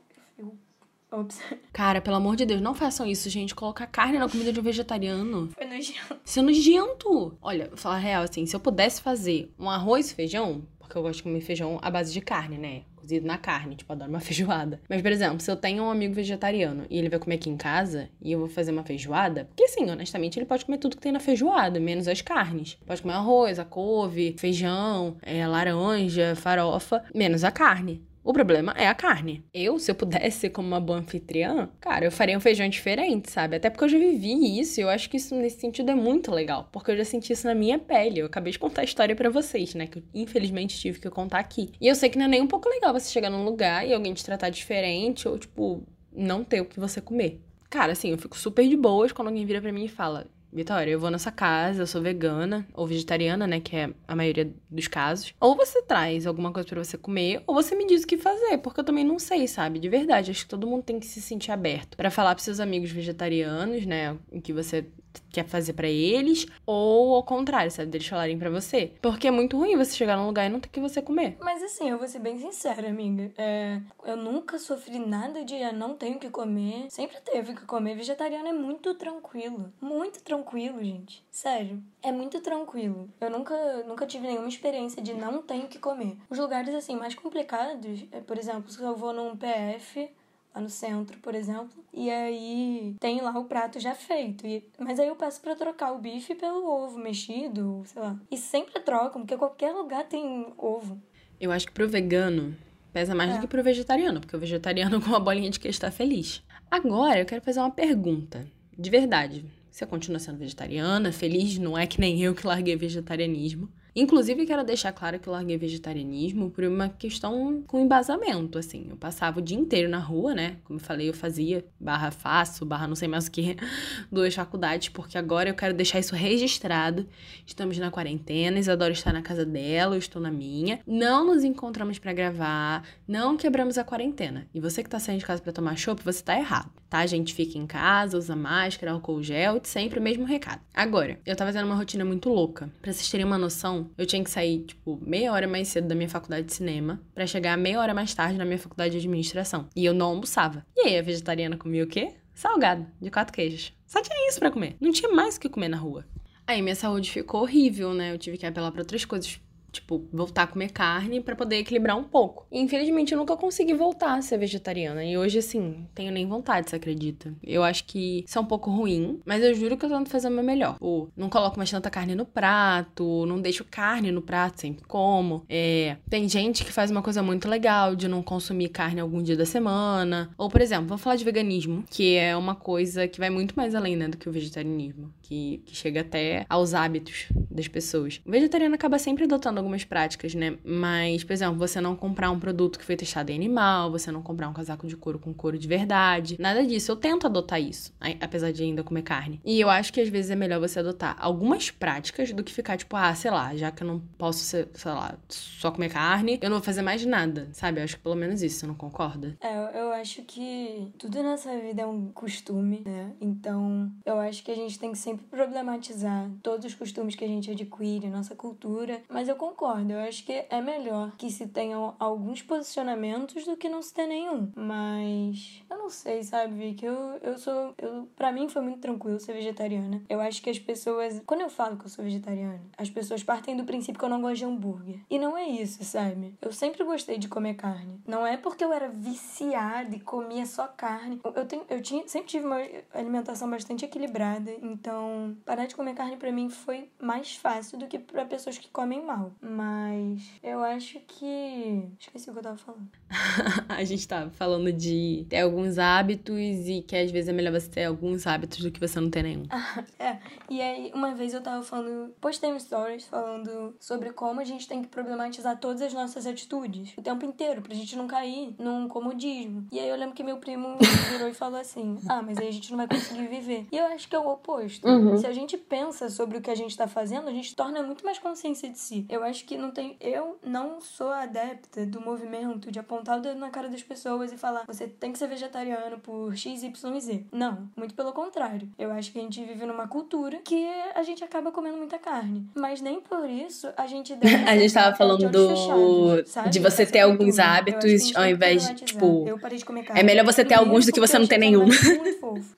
Ops. 1.12 1.40
Cara, 1.72 2.00
pelo 2.00 2.16
amor 2.16 2.36
de 2.36 2.46
Deus, 2.46 2.60
não 2.60 2.74
façam 2.74 3.06
isso, 3.06 3.28
gente. 3.28 3.54
Colocar 3.54 3.86
carne 3.86 4.18
na 4.18 4.28
comida 4.28 4.52
de 4.52 4.60
um 4.60 4.62
vegetariano. 4.62 5.48
Foi 5.48 5.66
nojento. 5.66 6.20
Isso 6.24 6.38
é 6.38 6.42
nojento. 6.42 7.36
Olha, 7.42 7.66
vou 7.68 7.76
falar 7.76 7.98
real, 7.98 8.22
assim, 8.22 8.46
se 8.46 8.54
eu 8.54 8.60
pudesse 8.60 9.02
fazer 9.02 9.52
um 9.58 9.68
arroz 9.68 10.10
e 10.10 10.14
feijão, 10.14 10.62
porque 10.78 10.96
eu 10.96 11.02
gosto 11.02 11.18
de 11.18 11.22
comer 11.22 11.40
feijão 11.40 11.78
à 11.82 11.90
base 11.90 12.12
de 12.12 12.20
carne, 12.20 12.58
né? 12.58 12.82
Cozido 12.96 13.26
na 13.26 13.38
carne, 13.38 13.76
tipo, 13.76 13.92
adoro 13.92 14.10
uma 14.10 14.18
feijoada. 14.20 14.80
Mas, 14.88 15.00
por 15.02 15.10
exemplo, 15.10 15.40
se 15.40 15.50
eu 15.50 15.56
tenho 15.56 15.84
um 15.84 15.90
amigo 15.90 16.14
vegetariano 16.14 16.84
e 16.90 16.98
ele 16.98 17.08
vai 17.08 17.18
comer 17.18 17.36
aqui 17.36 17.48
em 17.48 17.56
casa 17.56 18.08
e 18.20 18.32
eu 18.32 18.40
vou 18.40 18.48
fazer 18.48 18.70
uma 18.70 18.84
feijoada, 18.84 19.44
porque 19.46 19.64
assim, 19.64 19.88
honestamente, 19.88 20.38
ele 20.38 20.46
pode 20.46 20.64
comer 20.64 20.78
tudo 20.78 20.96
que 20.96 21.02
tem 21.02 21.12
na 21.12 21.20
feijoada, 21.20 21.80
menos 21.80 22.06
as 22.08 22.20
carnes. 22.20 22.76
Pode 22.86 23.02
comer 23.02 23.14
arroz, 23.14 23.58
a 23.58 23.64
couve, 23.64 24.36
feijão, 24.38 25.16
é, 25.22 25.46
laranja, 25.46 26.34
farofa, 26.36 27.04
menos 27.14 27.42
a 27.44 27.50
carne. 27.50 28.02
O 28.22 28.32
problema 28.32 28.74
é 28.76 28.86
a 28.86 28.94
carne. 28.94 29.42
Eu, 29.52 29.78
se 29.78 29.90
eu 29.90 29.94
pudesse 29.94 30.50
como 30.50 30.68
uma 30.68 30.80
boa 30.80 30.98
anfitriã, 30.98 31.70
cara, 31.80 32.04
eu 32.04 32.12
faria 32.12 32.36
um 32.36 32.40
feijão 32.40 32.68
diferente, 32.68 33.30
sabe? 33.30 33.56
Até 33.56 33.70
porque 33.70 33.84
eu 33.84 33.88
já 33.88 33.98
vivi 33.98 34.60
isso 34.60 34.78
e 34.78 34.82
eu 34.82 34.90
acho 34.90 35.08
que 35.08 35.16
isso 35.16 35.34
nesse 35.34 35.58
sentido 35.60 35.90
é 35.90 35.94
muito 35.94 36.30
legal, 36.30 36.68
porque 36.70 36.90
eu 36.90 36.96
já 36.96 37.04
senti 37.04 37.32
isso 37.32 37.46
na 37.46 37.54
minha 37.54 37.78
pele. 37.78 38.20
Eu 38.20 38.26
acabei 38.26 38.52
de 38.52 38.58
contar 38.58 38.82
a 38.82 38.84
história 38.84 39.16
para 39.16 39.30
vocês, 39.30 39.74
né, 39.74 39.86
que 39.86 39.98
eu 39.98 40.02
infelizmente 40.12 40.78
tive 40.78 41.00
que 41.00 41.08
contar 41.08 41.38
aqui. 41.38 41.72
E 41.80 41.88
eu 41.88 41.94
sei 41.94 42.10
que 42.10 42.18
não 42.18 42.26
é 42.26 42.28
nem 42.28 42.42
um 42.42 42.46
pouco 42.46 42.68
legal 42.68 42.92
você 42.92 43.10
chegar 43.10 43.30
num 43.30 43.44
lugar 43.44 43.86
e 43.86 43.94
alguém 43.94 44.12
te 44.12 44.24
tratar 44.24 44.50
diferente 44.50 45.26
ou 45.26 45.38
tipo 45.38 45.82
não 46.12 46.44
ter 46.44 46.60
o 46.60 46.66
que 46.66 46.78
você 46.78 47.00
comer. 47.00 47.40
Cara, 47.70 47.92
assim, 47.92 48.10
eu 48.10 48.18
fico 48.18 48.36
super 48.36 48.68
de 48.68 48.76
boas 48.76 49.12
quando 49.12 49.28
alguém 49.28 49.46
vira 49.46 49.62
para 49.62 49.72
mim 49.72 49.84
e 49.84 49.88
fala: 49.88 50.26
Vitória, 50.52 50.90
eu 50.90 50.98
vou 50.98 51.10
nessa 51.10 51.30
casa, 51.30 51.82
eu 51.82 51.86
sou 51.86 52.02
vegana 52.02 52.66
ou 52.74 52.86
vegetariana, 52.86 53.46
né, 53.46 53.60
que 53.60 53.76
é 53.76 53.90
a 54.06 54.16
maioria 54.16 54.52
dos 54.68 54.88
casos. 54.88 55.32
Ou 55.40 55.54
você 55.54 55.80
traz 55.82 56.26
alguma 56.26 56.52
coisa 56.52 56.68
para 56.68 56.82
você 56.82 56.98
comer, 56.98 57.42
ou 57.46 57.54
você 57.54 57.76
me 57.76 57.86
diz 57.86 58.02
o 58.02 58.06
que 58.06 58.16
fazer, 58.16 58.58
porque 58.58 58.80
eu 58.80 58.84
também 58.84 59.04
não 59.04 59.18
sei, 59.18 59.46
sabe? 59.46 59.78
De 59.78 59.88
verdade, 59.88 60.30
acho 60.30 60.44
que 60.44 60.50
todo 60.50 60.66
mundo 60.66 60.82
tem 60.82 60.98
que 60.98 61.06
se 61.06 61.22
sentir 61.22 61.52
aberto 61.52 61.96
para 61.96 62.10
falar 62.10 62.34
para 62.34 62.42
seus 62.42 62.58
amigos 62.58 62.90
vegetarianos, 62.90 63.86
né, 63.86 64.16
o 64.30 64.40
que 64.40 64.52
você 64.52 64.86
quer 65.32 65.44
fazer 65.44 65.72
para 65.72 65.88
eles, 65.88 66.46
ou 66.66 67.14
ao 67.14 67.22
contrário, 67.22 67.70
sabe, 67.70 67.90
deles 67.90 68.06
falarem 68.06 68.38
para 68.38 68.50
você. 68.50 68.92
Porque 69.00 69.28
é 69.28 69.30
muito 69.30 69.56
ruim 69.56 69.76
você 69.76 69.94
chegar 69.96 70.16
num 70.16 70.26
lugar 70.26 70.46
e 70.46 70.48
não 70.48 70.60
ter 70.60 70.68
que 70.68 70.80
você 70.80 71.00
comer. 71.00 71.36
Mas 71.40 71.62
assim, 71.62 71.88
eu 71.88 71.98
vou 71.98 72.08
ser 72.08 72.18
bem 72.18 72.38
sincera, 72.38 72.88
amiga. 72.88 73.32
É, 73.38 73.80
eu 74.04 74.16
nunca 74.16 74.58
sofri 74.58 74.98
nada 74.98 75.44
de 75.44 75.54
ah, 75.62 75.72
não 75.72 75.94
tenho 75.94 76.18
que 76.18 76.30
comer. 76.30 76.86
Sempre 76.90 77.18
teve 77.20 77.54
que 77.54 77.64
comer. 77.64 77.94
Vegetariano 77.94 78.48
é 78.48 78.52
muito 78.52 78.94
tranquilo. 78.94 79.72
Muito 79.80 80.22
tranquilo, 80.22 80.82
gente. 80.82 81.24
Sério. 81.30 81.82
É 82.02 82.10
muito 82.10 82.40
tranquilo. 82.40 83.08
Eu 83.20 83.30
nunca, 83.30 83.54
nunca 83.84 84.06
tive 84.06 84.26
nenhuma 84.26 84.48
experiência 84.48 85.02
de 85.02 85.14
não 85.14 85.42
tenho 85.42 85.68
que 85.68 85.78
comer. 85.78 86.16
Os 86.28 86.38
lugares, 86.38 86.74
assim, 86.74 86.96
mais 86.96 87.14
complicados, 87.14 88.04
é, 88.10 88.20
por 88.20 88.38
exemplo, 88.38 88.70
se 88.70 88.82
eu 88.82 88.96
vou 88.96 89.12
num 89.12 89.36
PF, 89.36 90.10
lá 90.54 90.60
no 90.60 90.68
centro, 90.68 91.18
por 91.20 91.34
exemplo. 91.34 91.84
E 91.92 92.10
aí 92.10 92.94
tem 93.00 93.20
lá 93.20 93.36
o 93.38 93.44
prato 93.44 93.78
já 93.80 93.94
feito. 93.94 94.46
E, 94.46 94.64
mas 94.78 94.98
aí 94.98 95.08
eu 95.08 95.16
peço 95.16 95.40
para 95.40 95.56
trocar 95.56 95.92
o 95.92 95.98
bife 95.98 96.34
pelo 96.34 96.66
ovo 96.66 96.98
mexido, 96.98 97.82
sei 97.86 98.02
lá. 98.02 98.18
E 98.30 98.36
sempre 98.36 98.80
trocam, 98.80 99.22
porque 99.22 99.36
qualquer 99.36 99.72
lugar 99.72 100.04
tem 100.04 100.52
ovo. 100.56 101.00
Eu 101.40 101.50
acho 101.52 101.66
que 101.66 101.72
pro 101.72 101.88
vegano 101.88 102.56
pesa 102.92 103.14
mais 103.14 103.30
é. 103.30 103.34
do 103.34 103.40
que 103.40 103.46
pro 103.46 103.62
vegetariano, 103.62 104.20
porque 104.20 104.36
o 104.36 104.40
vegetariano 104.40 105.00
com 105.02 105.08
uma 105.08 105.20
bolinha 105.20 105.50
de 105.50 105.60
queijo 105.60 105.76
está 105.76 105.90
feliz. 105.90 106.42
Agora 106.70 107.18
eu 107.18 107.26
quero 107.26 107.42
fazer 107.42 107.60
uma 107.60 107.70
pergunta. 107.70 108.46
De 108.76 108.90
verdade. 108.90 109.44
Você 109.70 109.86
continua 109.86 110.18
sendo 110.18 110.38
vegetariana, 110.38 111.12
feliz, 111.12 111.56
não 111.56 111.78
é 111.78 111.86
que 111.86 112.00
nem 112.00 112.20
eu 112.20 112.34
que 112.34 112.46
larguei 112.46 112.74
vegetarianismo. 112.74 113.70
Inclusive, 114.00 114.46
quero 114.46 114.64
deixar 114.64 114.92
claro 114.92 115.18
que 115.18 115.28
eu 115.28 115.32
larguei 115.34 115.58
vegetarianismo 115.58 116.48
por 116.50 116.64
uma 116.64 116.88
questão 116.88 117.62
com 117.66 117.78
embasamento, 117.78 118.56
assim. 118.56 118.86
Eu 118.88 118.96
passava 118.96 119.40
o 119.40 119.42
dia 119.42 119.58
inteiro 119.58 119.90
na 119.90 119.98
rua, 119.98 120.34
né? 120.34 120.56
Como 120.64 120.78
eu 120.78 120.82
falei, 120.82 121.10
eu 121.10 121.12
fazia 121.12 121.62
barra 121.78 122.10
faço, 122.10 122.64
barra 122.64 122.86
não 122.86 122.96
sei 122.96 123.06
mais 123.06 123.26
o 123.26 123.30
que, 123.30 123.58
duas 124.10 124.34
faculdades, 124.34 124.88
porque 124.88 125.18
agora 125.18 125.50
eu 125.50 125.54
quero 125.54 125.74
deixar 125.74 125.98
isso 125.98 126.14
registrado. 126.14 127.06
Estamos 127.44 127.76
na 127.76 127.90
quarentena, 127.90 128.58
Isadora 128.58 128.94
está 128.94 129.12
na 129.12 129.20
casa 129.20 129.44
dela, 129.44 129.96
eu 129.96 129.98
estou 129.98 130.22
na 130.22 130.30
minha. 130.30 130.80
Não 130.86 131.26
nos 131.26 131.44
encontramos 131.44 131.98
para 131.98 132.14
gravar, 132.14 132.82
não 133.06 133.36
quebramos 133.36 133.76
a 133.76 133.84
quarentena. 133.84 134.48
E 134.54 134.60
você 134.60 134.82
que 134.82 134.88
tá 134.88 134.98
saindo 134.98 135.18
de 135.18 135.26
casa 135.26 135.42
para 135.42 135.52
tomar 135.52 135.76
chopp, 135.76 136.02
você 136.02 136.22
tá 136.22 136.38
errado, 136.38 136.70
tá? 136.88 137.00
A 137.00 137.06
gente 137.06 137.34
fica 137.34 137.58
em 137.58 137.66
casa, 137.66 138.16
usa 138.16 138.34
máscara, 138.34 138.92
álcool 138.92 139.22
gel, 139.22 139.60
sempre 139.62 139.98
o 139.98 140.02
mesmo 140.02 140.24
recado. 140.24 140.62
Agora, 140.74 141.20
eu 141.26 141.36
tava 141.36 141.52
fazendo 141.52 141.66
uma 141.66 141.76
rotina 141.76 142.02
muito 142.02 142.30
louca. 142.30 142.70
Pra 142.80 142.94
vocês 142.94 143.10
terem 143.10 143.26
uma 143.26 143.36
noção, 143.36 143.89
eu 143.96 144.06
tinha 144.06 144.22
que 144.22 144.30
sair, 144.30 144.64
tipo, 144.64 144.98
meia 145.04 145.32
hora 145.32 145.46
mais 145.46 145.68
cedo 145.68 145.88
da 145.88 145.94
minha 145.94 146.08
faculdade 146.08 146.46
de 146.46 146.52
cinema 146.52 147.00
para 147.14 147.26
chegar 147.26 147.56
meia 147.56 147.80
hora 147.80 147.94
mais 147.94 148.14
tarde 148.14 148.38
na 148.38 148.44
minha 148.44 148.58
faculdade 148.58 148.92
de 148.92 148.98
administração. 148.98 149.68
E 149.74 149.84
eu 149.84 149.94
não 149.94 150.06
almoçava. 150.06 150.64
E 150.76 150.88
aí, 150.88 150.98
a 150.98 151.02
vegetariana 151.02 151.56
comia 151.56 151.84
o 151.84 151.86
quê? 151.86 152.14
Salgado, 152.34 152.86
de 153.00 153.10
quatro 153.10 153.32
queijos. 153.32 153.72
Só 153.86 154.00
tinha 154.00 154.28
isso 154.28 154.38
para 154.38 154.50
comer. 154.50 154.76
Não 154.80 154.92
tinha 154.92 155.10
mais 155.10 155.36
o 155.36 155.40
que 155.40 155.48
comer 155.48 155.68
na 155.68 155.76
rua. 155.76 156.06
Aí 156.46 156.62
minha 156.62 156.74
saúde 156.74 157.10
ficou 157.10 157.42
horrível, 157.42 157.94
né? 157.94 158.12
Eu 158.12 158.18
tive 158.18 158.36
que 158.36 158.46
apelar 158.46 158.72
para 158.72 158.80
outras 158.80 159.04
coisas 159.04 159.40
tipo, 159.70 160.04
voltar 160.12 160.44
a 160.44 160.46
comer 160.46 160.70
carne 160.70 161.20
para 161.20 161.36
poder 161.36 161.56
equilibrar 161.56 161.96
um 161.96 162.04
pouco. 162.04 162.46
E, 162.50 162.60
infelizmente, 162.60 163.12
eu 163.12 163.18
nunca 163.18 163.36
consegui 163.36 163.74
voltar 163.74 164.14
a 164.14 164.22
ser 164.22 164.38
vegetariana. 164.38 165.04
E 165.04 165.16
hoje, 165.16 165.38
assim, 165.38 165.86
tenho 165.94 166.12
nem 166.12 166.26
vontade, 166.26 166.68
você 166.70 166.76
acredita? 166.76 167.32
Eu 167.42 167.62
acho 167.62 167.84
que 167.84 168.24
isso 168.26 168.38
é 168.38 168.40
um 168.40 168.46
pouco 168.46 168.70
ruim, 168.70 169.20
mas 169.24 169.42
eu 169.42 169.54
juro 169.54 169.76
que 169.76 169.84
eu 169.84 169.90
tento 169.90 170.10
fazer 170.10 170.28
o 170.28 170.30
meu 170.30 170.44
melhor. 170.44 170.76
Ou 170.80 171.08
não 171.16 171.28
coloco 171.28 171.56
mais 171.56 171.70
tanta 171.70 171.90
carne 171.90 172.14
no 172.14 172.26
prato, 172.26 173.24
não 173.26 173.40
deixo 173.40 173.64
carne 173.64 174.10
no 174.10 174.22
prato 174.22 174.60
sempre 174.60 174.84
como. 174.84 175.44
É, 175.48 175.96
tem 176.08 176.28
gente 176.28 176.64
que 176.64 176.72
faz 176.72 176.90
uma 176.90 177.02
coisa 177.02 177.22
muito 177.22 177.48
legal 177.48 177.94
de 177.94 178.08
não 178.08 178.22
consumir 178.22 178.68
carne 178.68 179.00
algum 179.00 179.22
dia 179.22 179.36
da 179.36 179.46
semana. 179.46 180.30
Ou, 180.36 180.48
por 180.48 180.60
exemplo, 180.60 180.86
vamos 180.86 181.02
falar 181.02 181.16
de 181.16 181.24
veganismo, 181.24 181.84
que 181.90 182.16
é 182.16 182.36
uma 182.36 182.54
coisa 182.54 183.06
que 183.08 183.18
vai 183.20 183.30
muito 183.30 183.54
mais 183.56 183.74
além, 183.74 183.96
né, 183.96 184.08
do 184.08 184.16
que 184.16 184.28
o 184.28 184.32
vegetarianismo. 184.32 185.12
Que, 185.30 185.62
que 185.64 185.76
chega 185.76 186.00
até 186.00 186.44
aos 186.48 186.74
hábitos 186.74 187.28
das 187.48 187.68
pessoas. 187.68 188.20
O 188.26 188.30
vegetariano 188.32 188.74
acaba 188.74 188.98
sempre 188.98 189.24
adotando 189.24 189.60
algumas 189.60 189.84
práticas, 189.84 190.34
né? 190.34 190.58
Mas, 190.64 191.22
por 191.22 191.32
exemplo, 191.32 191.56
você 191.56 191.80
não 191.80 191.94
comprar 191.94 192.32
um 192.32 192.40
produto 192.40 192.80
que 192.80 192.84
foi 192.84 192.96
testado 192.96 193.30
em 193.30 193.36
animal, 193.36 193.92
você 193.92 194.10
não 194.10 194.22
comprar 194.22 194.48
um 194.48 194.52
casaco 194.52 194.88
de 194.88 194.96
couro 194.96 195.20
com 195.20 195.32
couro 195.32 195.56
de 195.56 195.68
verdade, 195.68 196.36
nada 196.40 196.66
disso. 196.66 196.90
Eu 196.90 196.96
tento 196.96 197.28
adotar 197.28 197.60
isso, 197.60 197.94
apesar 198.20 198.50
de 198.50 198.64
ainda 198.64 198.82
comer 198.82 199.02
carne. 199.02 199.40
E 199.44 199.60
eu 199.60 199.70
acho 199.70 199.92
que 199.92 200.00
às 200.00 200.08
vezes 200.08 200.32
é 200.32 200.34
melhor 200.34 200.58
você 200.58 200.80
adotar 200.80 201.16
algumas 201.20 201.70
práticas 201.70 202.32
do 202.32 202.42
que 202.42 202.52
ficar 202.52 202.76
tipo, 202.76 202.96
ah, 202.96 203.14
sei 203.14 203.30
lá, 203.30 203.54
já 203.54 203.70
que 203.70 203.84
eu 203.84 203.86
não 203.86 204.00
posso, 204.18 204.40
ser, 204.40 204.68
sei 204.74 204.90
lá, 204.90 205.16
só 205.28 205.70
comer 205.70 205.90
carne, 205.90 206.40
eu 206.42 206.50
não 206.50 206.56
vou 206.56 206.64
fazer 206.64 206.82
mais 206.82 207.06
nada, 207.06 207.48
sabe? 207.52 207.78
Eu 207.78 207.84
acho 207.84 207.96
que 207.96 208.02
pelo 208.02 208.16
menos 208.16 208.42
isso, 208.42 208.58
você 208.58 208.66
não 208.66 208.74
concorda? 208.74 209.36
É, 209.40 209.80
eu 209.80 209.92
acho 209.92 210.22
que 210.22 210.92
tudo 210.98 211.22
nessa 211.22 211.56
vida 211.56 211.82
é 211.82 211.86
um 211.86 212.08
costume, 212.08 212.82
né? 212.84 213.12
Então, 213.20 213.92
eu 214.04 214.18
acho 214.18 214.42
que 214.42 214.50
a 214.50 214.56
gente 214.56 214.76
tem 214.76 214.90
que 214.90 214.98
sempre 214.98 215.19
problematizar 215.30 216.30
todos 216.42 216.66
os 216.66 216.74
costumes 216.74 217.14
que 217.14 217.24
a 217.24 217.28
gente 217.28 217.50
adquire, 217.50 218.08
nossa 218.08 218.34
cultura, 218.34 219.02
mas 219.08 219.28
eu 219.28 219.36
concordo, 219.36 219.92
eu 219.92 220.00
acho 220.00 220.24
que 220.24 220.44
é 220.48 220.60
melhor 220.60 221.12
que 221.16 221.30
se 221.30 221.46
tenham 221.46 221.94
alguns 221.98 222.42
posicionamentos 222.42 223.44
do 223.44 223.56
que 223.56 223.68
não 223.68 223.82
se 223.82 223.92
ter 223.92 224.06
nenhum. 224.06 224.50
Mas 224.54 225.62
eu 225.68 225.78
não 225.78 225.90
sei, 225.90 226.22
sabe, 226.22 226.54
Vicky? 226.54 226.86
Eu, 226.86 227.18
eu 227.22 227.38
sou. 227.38 227.74
Eu, 227.78 228.08
pra 228.16 228.32
mim 228.32 228.48
foi 228.48 228.62
muito 228.62 228.80
tranquilo 228.80 229.20
ser 229.20 229.32
vegetariana. 229.32 230.02
Eu 230.08 230.20
acho 230.20 230.42
que 230.42 230.50
as 230.50 230.58
pessoas. 230.58 231.20
Quando 231.26 231.42
eu 231.42 231.50
falo 231.50 231.76
que 231.76 231.86
eu 231.86 231.90
sou 231.90 232.04
vegetariana, 232.04 232.60
as 232.76 232.90
pessoas 232.90 233.22
partem 233.22 233.56
do 233.56 233.64
princípio 233.64 233.98
que 233.98 234.04
eu 234.04 234.08
não 234.08 234.20
gosto 234.20 234.36
de 234.36 234.44
hambúrguer. 234.44 235.00
E 235.08 235.18
não 235.18 235.36
é 235.36 235.48
isso, 235.48 235.84
sabe? 235.84 236.34
Eu 236.40 236.52
sempre 236.52 236.84
gostei 236.84 237.18
de 237.18 237.28
comer 237.28 237.54
carne. 237.54 238.00
Não 238.06 238.26
é 238.26 238.36
porque 238.36 238.64
eu 238.64 238.72
era 238.72 238.88
viciada 238.88 239.94
e 239.94 240.00
comia 240.00 240.46
só 240.46 240.66
carne. 240.66 241.20
Eu, 241.24 241.46
tenho, 241.46 241.64
eu 241.68 241.82
tinha, 241.82 242.06
sempre 242.06 242.28
tive 242.28 242.46
uma 242.46 242.60
alimentação 242.92 243.48
bastante 243.48 243.84
equilibrada. 243.84 244.50
Então, 244.62 245.09
parar 245.44 245.66
de 245.66 245.74
comer 245.74 245.94
carne 245.94 246.16
para 246.16 246.32
mim 246.32 246.48
foi 246.48 246.88
mais 247.00 247.36
fácil 247.36 247.78
do 247.78 247.86
que 247.86 247.98
para 247.98 248.24
pessoas 248.24 248.58
que 248.58 248.68
comem 248.68 249.04
mal. 249.04 249.32
Mas 249.40 250.30
eu 250.42 250.60
acho 250.60 251.00
que. 251.00 251.88
Esqueci 251.98 252.30
o 252.30 252.32
que 252.32 252.38
eu 252.38 252.42
tava 252.42 252.56
falando. 252.56 252.88
a 253.68 253.84
gente 253.84 254.06
tava 254.06 254.30
falando 254.30 254.72
de 254.72 255.26
ter 255.28 255.40
alguns 255.40 255.78
hábitos 255.78 256.38
e 256.38 256.82
que 256.86 256.96
às 256.96 257.10
vezes 257.10 257.28
é 257.28 257.32
melhor 257.32 257.52
você 257.52 257.68
ter 257.68 257.84
alguns 257.84 258.26
hábitos 258.26 258.58
do 258.58 258.70
que 258.70 258.80
você 258.80 259.00
não 259.00 259.10
ter 259.10 259.22
nenhum. 259.22 259.44
é. 259.98 260.18
E 260.48 260.60
aí, 260.60 260.92
uma 260.94 261.14
vez 261.14 261.34
eu 261.34 261.42
tava 261.42 261.62
falando. 261.62 262.14
Postei 262.20 262.52
um 262.52 262.58
stories 262.58 263.06
falando 263.06 263.74
sobre 263.80 264.10
como 264.12 264.40
a 264.40 264.44
gente 264.44 264.68
tem 264.68 264.82
que 264.82 264.88
problematizar 264.88 265.58
todas 265.58 265.82
as 265.82 265.92
nossas 265.92 266.26
atitudes 266.26 266.92
o 266.96 267.02
tempo 267.02 267.24
inteiro, 267.24 267.62
pra 267.62 267.74
gente 267.74 267.96
não 267.96 268.06
cair 268.06 268.54
num 268.58 268.88
comodismo. 268.88 269.66
E 269.72 269.78
aí 269.78 269.88
eu 269.88 269.96
lembro 269.96 270.14
que 270.14 270.22
meu 270.22 270.38
primo 270.38 270.76
virou 271.10 271.28
e 271.28 271.34
falou 271.34 271.60
assim: 271.60 271.98
Ah, 272.08 272.22
mas 272.22 272.38
aí 272.38 272.48
a 272.48 272.52
gente 272.52 272.70
não 272.70 272.78
vai 272.78 272.88
conseguir 272.88 273.26
viver. 273.26 273.66
E 273.70 273.76
eu 273.76 273.86
acho 273.86 274.08
que 274.08 274.16
é 274.16 274.18
o 274.18 274.28
oposto. 274.28 274.86
Uhum. 274.86 274.99
Se 275.18 275.26
a 275.26 275.32
gente 275.32 275.56
pensa 275.56 276.08
sobre 276.08 276.38
o 276.38 276.40
que 276.40 276.50
a 276.50 276.54
gente 276.54 276.76
tá 276.76 276.86
fazendo, 276.86 277.28
a 277.28 277.32
gente 277.32 277.54
torna 277.54 277.82
muito 277.82 278.04
mais 278.04 278.18
consciência 278.18 278.68
de 278.68 278.78
si. 278.78 279.06
Eu 279.08 279.22
acho 279.22 279.44
que 279.44 279.56
não 279.56 279.70
tem. 279.70 279.96
Eu 280.00 280.38
não 280.42 280.80
sou 280.80 281.10
adepta 281.10 281.86
do 281.86 282.00
movimento 282.00 282.70
de 282.70 282.78
apontar 282.78 283.18
o 283.18 283.20
dedo 283.20 283.38
na 283.38 283.50
cara 283.50 283.68
das 283.68 283.82
pessoas 283.82 284.32
e 284.32 284.36
falar: 284.36 284.64
você 284.66 284.86
tem 284.86 285.12
que 285.12 285.18
ser 285.18 285.28
vegetariano 285.28 285.98
por 285.98 286.36
X, 286.36 286.62
Y 286.62 286.96
e 286.96 287.00
Z. 287.00 287.24
Não, 287.32 287.68
muito 287.76 287.94
pelo 287.94 288.12
contrário. 288.12 288.68
Eu 288.78 288.90
acho 288.92 289.12
que 289.12 289.18
a 289.18 289.22
gente 289.22 289.44
vive 289.44 289.66
numa 289.66 289.88
cultura 289.88 290.38
que 290.38 290.68
a 290.94 291.02
gente 291.02 291.22
acaba 291.22 291.50
comendo 291.52 291.76
muita 291.76 291.98
carne. 291.98 292.46
Mas 292.54 292.80
nem 292.80 293.00
por 293.00 293.28
isso 293.28 293.68
a 293.76 293.86
gente 293.86 294.14
deve. 294.14 294.34
a 294.48 294.56
gente 294.56 294.72
tava 294.72 294.96
falando 294.96 295.28
do. 295.30 295.48
Fechados, 295.48 296.50
de 296.50 296.58
você 296.58 296.86
ter 296.86 297.00
alguns 297.00 297.38
hábitos 297.38 298.14
ao 298.14 298.26
invés 298.26 298.66
de, 298.68 298.74
tipo. 298.84 299.26
Eu 299.26 299.38
parei 299.38 299.58
de 299.58 299.64
comer 299.64 299.84
carne. 299.84 300.00
É 300.00 300.04
melhor 300.04 300.24
você 300.24 300.44
ter 300.44 300.54
alguns 300.54 300.86
do 300.86 300.92
que 300.92 301.00
você 301.00 301.18
não 301.18 301.26
ter 301.26 301.38
nenhum. 301.38 301.66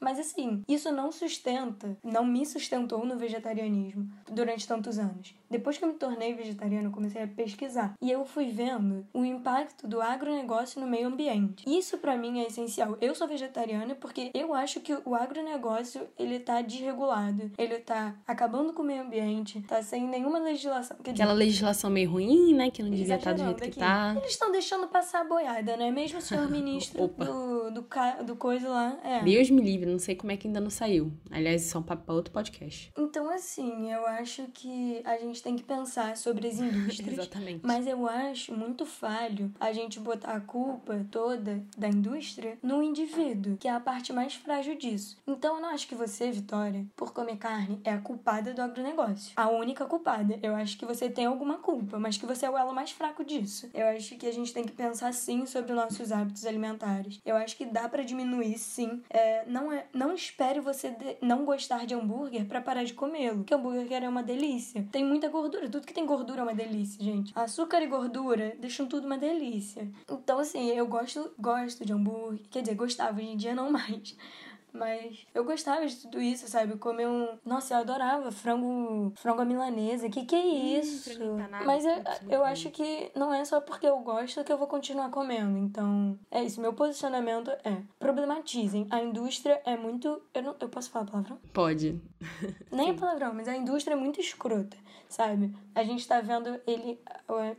Mas 0.00 0.18
assim, 0.18 0.62
isso 0.68 0.90
não 0.92 1.11
sustenta, 1.11 1.96
não 2.02 2.22
me 2.25 2.45
sustentou 2.47 3.05
no 3.05 3.17
vegetarianismo 3.17 4.09
durante 4.31 4.67
tantos 4.67 4.99
anos. 4.99 5.35
Depois 5.51 5.77
que 5.77 5.85
eu 5.85 5.89
me 5.89 5.95
tornei 5.95 6.33
vegetariana, 6.33 6.89
eu 6.89 6.93
comecei 6.93 7.23
a 7.23 7.27
pesquisar. 7.27 7.95
E 8.01 8.11
eu 8.11 8.25
fui 8.25 8.47
vendo 8.47 9.07
o 9.13 9.23
impacto 9.25 9.87
do 9.87 10.01
agronegócio 10.01 10.81
no 10.81 10.87
meio 10.87 11.09
ambiente. 11.09 11.65
Isso 11.69 11.99
para 11.99 12.17
mim 12.17 12.41
é 12.41 12.47
essencial. 12.47 12.97
Eu 13.01 13.15
sou 13.15 13.29
vegetariana 13.29 13.95
porque 13.95 14.31
eu 14.33 14.55
acho 14.55 14.81
que 14.81 14.95
o 15.05 15.15
agronegócio, 15.15 16.09
ele 16.19 16.41
tá 16.41 16.63
desregulado. 16.63 17.51
Ele 17.59 17.79
tá 17.79 18.17
acabando 18.27 18.73
com 18.73 18.83
o 18.83 18.85
meio 18.87 19.03
ambiente, 19.03 19.61
tá 19.63 19.83
sem 19.83 20.09
nenhuma 20.09 20.39
legislação. 20.39 20.97
Quer 21.03 21.11
Aquela 21.11 21.33
dizer, 21.33 21.45
legislação 21.45 21.91
meio 21.91 22.11
ruim, 22.11 22.55
né? 22.55 22.71
Que 22.71 22.83
não 22.83 22.91
devia 22.91 23.17
estar 23.17 23.31
tá 23.31 23.37
do 23.37 23.45
jeito 23.45 23.63
que 23.63 23.79
tá. 23.79 24.15
Eles 24.17 24.33
estão 24.33 24.51
deixando 24.51 24.89
passar 24.89 25.21
a 25.21 25.25
boiada, 25.25 25.77
né? 25.77 25.91
Mesmo 25.91 26.19
o 26.19 26.23
senhor 26.23 26.49
ministro 26.51 27.09
do, 27.09 27.71
do, 27.71 28.25
do 28.25 28.37
coisa 28.37 28.69
lá. 28.69 28.99
É. 29.05 29.23
Deus 29.23 29.51
me 29.51 29.61
livre, 29.61 29.91
não 29.91 29.99
sei 29.99 30.15
como 30.15 30.33
é 30.33 30.37
que 30.37 30.47
ainda 30.47 30.61
não 30.61 30.71
saiu. 30.71 31.13
Aliás, 31.31 31.67
isso 31.67 31.77
é 31.77 31.81
um 31.81 31.83
papo 31.83 32.05
outro 32.12 32.33
podcast. 32.33 32.92
Então, 32.96 33.29
assim, 33.31 33.92
eu 33.92 34.07
acho 34.07 34.46
que 34.48 35.03
a 35.05 35.16
gente 35.18 35.42
tem 35.42 35.57
que 35.57 35.62
pensar 35.62 36.16
sobre 36.16 36.48
as 36.48 36.59
indústrias. 36.61 37.18
Exatamente. 37.18 37.61
Mas 37.64 37.87
eu 37.87 38.07
acho 38.07 38.55
muito 38.55 38.87
falho 38.87 39.53
a 39.59 39.72
gente 39.72 40.01
botar 40.01 40.33
a 40.33 40.40
culpa 40.40 41.07
toda 41.11 41.64
da 41.77 41.88
indústria 41.88 42.59
no 42.62 42.83
indivíduo, 42.83 43.57
que 43.57 43.68
é 43.68 43.70
a 43.70 43.81
parte 43.81 44.12
mais 44.12 44.35
frágil 44.35 44.77
disso. 44.77 45.16
Então, 45.27 45.57
eu 45.57 45.62
não 45.62 45.70
acho 45.70 45.88
que 45.88 45.94
você, 45.94 46.31
Vitória, 46.31 46.87
por 46.96 47.12
comer 47.12 47.37
carne, 47.37 47.81
é 47.85 47.90
a 47.90 47.98
culpada 47.98 48.55
do 48.55 48.62
agronegócio. 48.62 49.33
A 49.37 49.48
única 49.48 49.85
culpada. 49.87 50.38
Eu 50.42 50.55
acho 50.55 50.79
que 50.79 50.87
você 50.87 51.09
tem 51.09 51.27
alguma 51.27 51.59
culpa, 51.59 51.98
mas 51.98 52.16
que 52.16 52.27
você 52.27 52.46
é 52.46 52.51
o 52.51 52.57
elo 52.57 52.75
mais 52.75 52.90
fraco 52.90 53.25
disso. 53.25 53.68
Eu 53.75 53.87
acho 53.87 54.16
que 54.16 54.27
a 54.27 54.33
gente 54.33 54.53
tem 54.53 54.64
que 54.64 54.72
pensar 54.72 55.12
sim 55.12 55.46
sobre 55.46 55.72
os 55.72 55.79
nossos 55.79 56.12
hábitos 56.12 56.44
alimentares. 56.46 57.20
Eu 57.25 57.37
acho 57.37 57.57
que 57.57 57.64
dá 57.64 57.88
para 57.88 58.03
diminuir 58.03 58.59
sim. 58.59 59.03
É, 59.11 59.44
não, 59.46 59.72
é, 59.72 59.87
não 59.92 60.14
espere 60.14 60.61
você 60.61 60.94
não 61.20 61.44
gostar 61.44 61.87
de 61.87 61.94
hambúrguer 62.03 62.45
para 62.47 62.61
parar 62.61 62.85
de 62.85 62.95
comê-lo, 62.95 63.38
porque 63.38 63.55
hambúrguer 63.55 64.03
é 64.03 64.09
uma 64.09 64.23
delícia. 64.23 64.87
Tem 64.91 65.05
muita 65.05 65.29
gordura, 65.29 65.69
tudo 65.69 65.87
que 65.87 65.95
tem 65.95 66.05
gordura 66.05 66.41
é 66.41 66.43
uma 66.43 66.55
delícia, 66.55 67.03
gente. 67.03 67.33
Açúcar 67.35 67.83
e 67.83 67.87
gordura 67.87 68.57
deixam 68.61 68.87
tudo 68.87 69.07
uma 69.07 69.19
delícia. 69.19 69.88
Então, 70.11 70.38
assim, 70.38 70.71
eu 70.71 70.87
gosto, 70.87 71.33
gosto 71.38 71.85
de 71.85 71.93
hambúrguer. 71.93 72.43
Quer 72.51 72.62
dizer, 72.62 72.75
gostava, 72.75 73.19
hoje 73.19 73.31
em 73.31 73.37
dia 73.37 73.55
não 73.55 73.71
mais. 73.71 74.17
Mas 74.73 75.27
eu 75.35 75.45
gostava 75.45 75.87
de 75.87 75.97
tudo 75.97 76.21
isso, 76.21 76.49
sabe? 76.49 76.77
Comer 76.79 77.07
um. 77.07 77.39
Nossa, 77.45 77.75
eu 77.75 77.79
adorava 77.79 78.33
frango, 78.33 79.13
frango 79.17 79.43
à 79.43 79.45
milanesa. 79.45 80.09
Que 80.09 80.25
que 80.25 80.35
é 80.35 80.39
hum, 80.39 80.79
isso? 80.81 81.23
Hum, 81.23 81.37
Mas 81.65 81.85
eu, 81.85 81.95
eu 82.31 82.45
acho 82.45 82.71
que 82.71 83.11
não 83.15 83.33
é 83.33 83.45
só 83.45 83.61
porque 83.61 83.87
eu 83.87 83.99
gosto 84.01 84.43
que 84.43 84.53
eu 84.53 84.59
vou 84.59 84.67
continuar 84.67 85.11
comendo. 85.11 85.59
Então, 85.59 86.19
é 86.31 86.43
isso. 86.43 86.61
Meu 86.61 86.73
posicionamento 86.73 87.51
é: 87.51 87.83
problematizem. 87.99 88.87
A 88.91 89.01
indústria 89.03 89.61
é 89.65 89.77
muito. 89.77 90.23
Eu, 90.33 90.43
não, 90.43 90.57
eu 90.59 90.69
posso 90.69 90.91
falar 90.91 91.07
palavrão? 91.07 91.39
Pode. 91.53 92.01
Nem 92.71 92.91
a 92.91 92.95
palavrão, 92.95 93.35
mas 93.35 93.49
a 93.49 93.57
indústria 93.57 93.95
é 93.95 93.97
muito 93.97 94.21
escrota, 94.21 94.77
sabe? 95.09 95.55
A 95.75 95.83
gente 95.85 96.07
tá 96.07 96.21
vendo 96.21 96.61
ele, 96.67 97.01